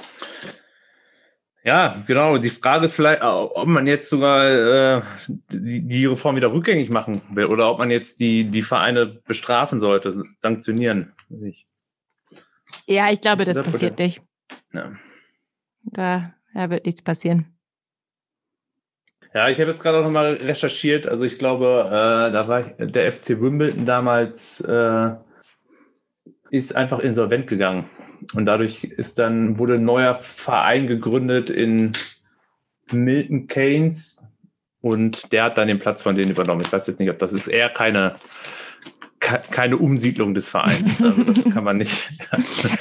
[1.65, 2.39] Ja, genau.
[2.39, 5.03] Die Frage ist vielleicht, ob man jetzt sogar äh,
[5.51, 9.81] die, die Reform wieder rückgängig machen will oder ob man jetzt die, die Vereine bestrafen
[9.81, 11.13] sollte, sanktionieren.
[12.87, 14.23] Ja, ich glaube, das passiert nicht.
[14.73, 14.93] Ja.
[15.83, 17.56] Da, da wird nichts passieren.
[19.35, 21.07] Ja, ich habe jetzt gerade auch nochmal recherchiert.
[21.07, 25.11] Also ich glaube, äh, da war der FC Wimbledon damals äh,
[26.51, 27.85] ist einfach insolvent gegangen.
[28.35, 31.93] Und dadurch ist dann, wurde ein neuer Verein gegründet in
[32.93, 34.25] Milton Keynes
[34.81, 36.63] und der hat dann den Platz von denen übernommen.
[36.63, 38.17] Ich weiß jetzt nicht, ob das ist eher keine,
[39.51, 41.01] keine Umsiedlung des Vereins.
[41.03, 42.11] Also das kann man nicht.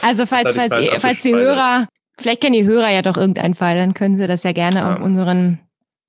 [0.01, 1.88] Also falls, falls, falls, falls die Hörer,
[2.19, 4.95] vielleicht kennen die Hörer ja doch irgendeinen Fall, dann können sie das ja gerne ja.
[4.95, 5.60] auf unseren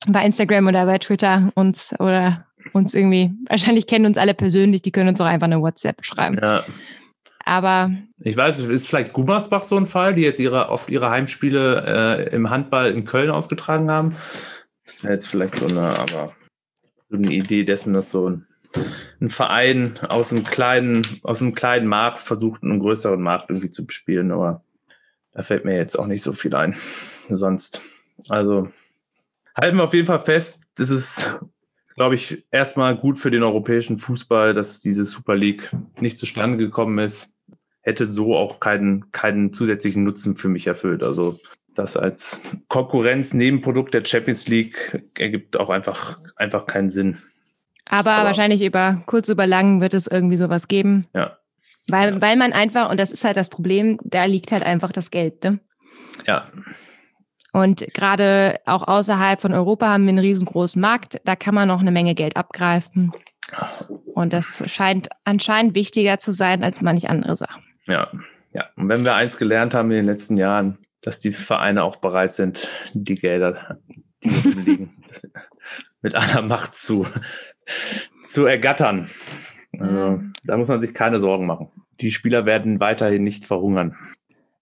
[0.08, 4.92] bei Instagram oder bei Twitter uns oder uns irgendwie, wahrscheinlich kennen uns alle persönlich, die
[4.92, 6.38] können uns auch einfach eine WhatsApp schreiben.
[6.40, 6.64] Ja.
[7.44, 7.92] Aber.
[8.18, 12.34] Ich weiß, ist vielleicht Gummersbach so ein Fall, die jetzt ihre, oft ihre Heimspiele äh,
[12.34, 14.16] im Handball in Köln ausgetragen haben.
[14.84, 16.32] Das wäre jetzt vielleicht so eine, aber
[17.08, 18.44] so eine Idee dessen, dass so ein,
[19.20, 23.86] ein Verein aus einem kleinen, aus einem kleinen Markt versucht, einen größeren Markt irgendwie zu
[23.86, 24.64] bespielen, aber
[25.32, 26.74] da fällt mir jetzt auch nicht so viel ein.
[27.28, 27.82] Sonst.
[28.28, 28.68] Also
[29.56, 31.40] halten wir auf jeden Fall fest, das ist
[31.96, 36.98] glaube ich, erstmal gut für den europäischen Fußball, dass diese Super League nicht zustande gekommen
[36.98, 37.38] ist.
[37.80, 41.02] Hätte so auch keinen, keinen zusätzlichen Nutzen für mich erfüllt.
[41.02, 41.38] Also
[41.74, 47.18] das als Konkurrenz Nebenprodukt der Champions League ergibt auch einfach, einfach keinen Sinn.
[47.88, 51.06] Aber, Aber wahrscheinlich über kurz über lang wird es irgendwie sowas geben.
[51.14, 51.38] Ja.
[51.88, 55.10] Weil, weil man einfach, und das ist halt das Problem, da liegt halt einfach das
[55.10, 55.60] Geld, ne?
[56.26, 56.50] Ja.
[57.56, 61.22] Und gerade auch außerhalb von Europa haben wir einen riesengroßen Markt.
[61.24, 63.12] Da kann man noch eine Menge Geld abgreifen.
[64.12, 67.62] Und das scheint anscheinend wichtiger zu sein als manch andere Sachen.
[67.86, 68.10] Ja,
[68.52, 68.66] ja.
[68.76, 72.34] Und wenn wir eins gelernt haben in den letzten Jahren, dass die Vereine auch bereit
[72.34, 73.78] sind, die Gelder,
[74.22, 74.90] die liegen,
[76.02, 77.06] mit aller Macht zu,
[78.22, 79.08] zu ergattern.
[79.78, 81.70] Also, da muss man sich keine Sorgen machen.
[82.02, 83.96] Die Spieler werden weiterhin nicht verhungern.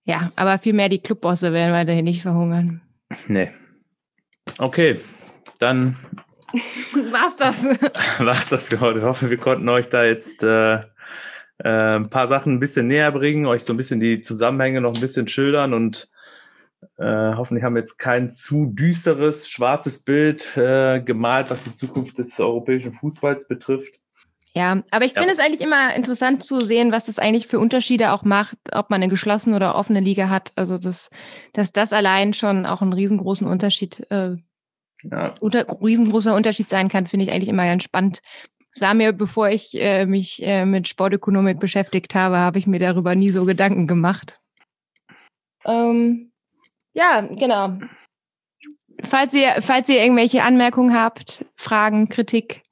[0.05, 2.83] Ja, aber vielmehr die Clubbosse werden weiterhin nicht verhungern.
[3.29, 3.51] Nee.
[4.59, 5.01] Okay,
[5.59, 5.97] dann
[7.11, 7.65] war's das.
[8.19, 10.77] war's das Ich hoffe, wir konnten euch da jetzt äh,
[11.59, 14.95] äh, ein paar Sachen ein bisschen näher bringen, euch so ein bisschen die Zusammenhänge noch
[14.95, 16.11] ein bisschen schildern und
[16.99, 22.19] äh, hoffentlich haben wir jetzt kein zu düsteres, schwarzes Bild äh, gemalt, was die Zukunft
[22.19, 24.01] des europäischen Fußballs betrifft.
[24.57, 25.21] Ja, aber ich ja.
[25.21, 28.89] finde es eigentlich immer interessant zu sehen, was das eigentlich für Unterschiede auch macht, ob
[28.89, 30.53] man eine geschlossene oder offene Liga hat.
[30.55, 31.11] Also das,
[31.53, 34.37] dass das allein schon auch einen riesengroßen Unterschied, äh,
[35.03, 35.35] ja.
[35.41, 38.23] unter, riesengroßer Unterschied sein kann, finde ich eigentlich immer ganz spannend.
[38.73, 42.79] Es war mir, bevor ich äh, mich äh, mit Sportökonomik beschäftigt habe, habe ich mir
[42.79, 44.41] darüber nie so Gedanken gemacht.
[45.65, 46.31] Ähm,
[46.93, 47.73] ja, genau.
[49.03, 52.63] Falls ihr, falls ihr irgendwelche Anmerkungen habt, Fragen, Kritik,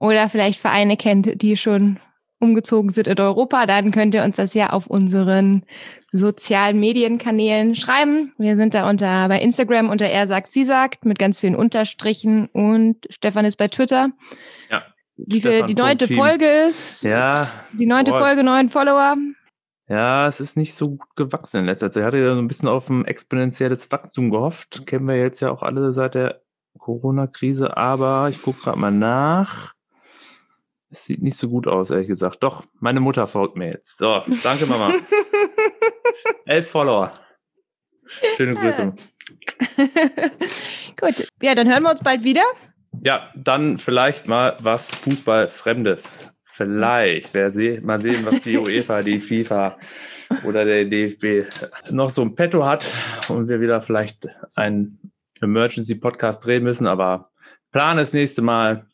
[0.00, 2.00] oder vielleicht Vereine kennt, die schon
[2.40, 5.62] umgezogen sind in Europa, dann könnt ihr uns das ja auf unseren
[6.10, 8.32] sozialen Medienkanälen schreiben.
[8.38, 12.46] Wir sind da unter bei Instagram unter er sagt, sie sagt mit ganz vielen Unterstrichen
[12.46, 14.10] und Stefan ist bei Twitter.
[14.70, 14.82] Ja.
[15.16, 17.02] Wie viel die neunte Folge ist.
[17.02, 17.50] Ja.
[17.78, 18.20] Die neunte boah.
[18.20, 19.16] Folge, neun Follower.
[19.86, 22.02] Ja, es ist nicht so gut gewachsen in letzter Zeit.
[22.02, 24.86] Ich hatte ja so ein bisschen auf ein exponentielles Wachstum gehofft.
[24.86, 26.40] Kennen wir jetzt ja auch alle seit der
[26.78, 27.76] Corona-Krise.
[27.76, 29.74] Aber ich gucke gerade mal nach.
[30.90, 32.42] Es sieht nicht so gut aus, ehrlich gesagt.
[32.42, 33.98] Doch, meine Mutter folgt mir jetzt.
[33.98, 34.94] So, danke, Mama.
[36.46, 37.12] Elf Follower.
[38.36, 38.92] Schöne Grüße.
[41.00, 42.42] gut, ja, dann hören wir uns bald wieder.
[43.04, 46.32] Ja, dann vielleicht mal was Fußballfremdes.
[46.44, 47.32] Vielleicht.
[47.34, 49.78] Wer se mal sehen, was die UEFA, die FIFA
[50.44, 51.46] oder der DFB
[51.90, 52.84] noch so ein Petto hat
[53.28, 56.86] und wir wieder vielleicht einen Emergency-Podcast drehen müssen.
[56.86, 57.30] Aber
[57.72, 58.84] plan das nächste Mal.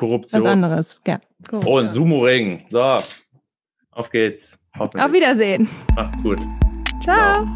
[0.00, 0.42] Korruption.
[0.42, 1.20] Was anderes, ja.
[1.46, 1.86] Korruption.
[1.86, 2.64] Und Sumo-Ring.
[2.70, 2.98] So,
[3.90, 4.58] auf geht's.
[4.78, 5.68] Auf Wiedersehen.
[5.94, 6.40] Macht's gut.
[7.02, 7.44] Ciao.
[7.44, 7.46] Ciao.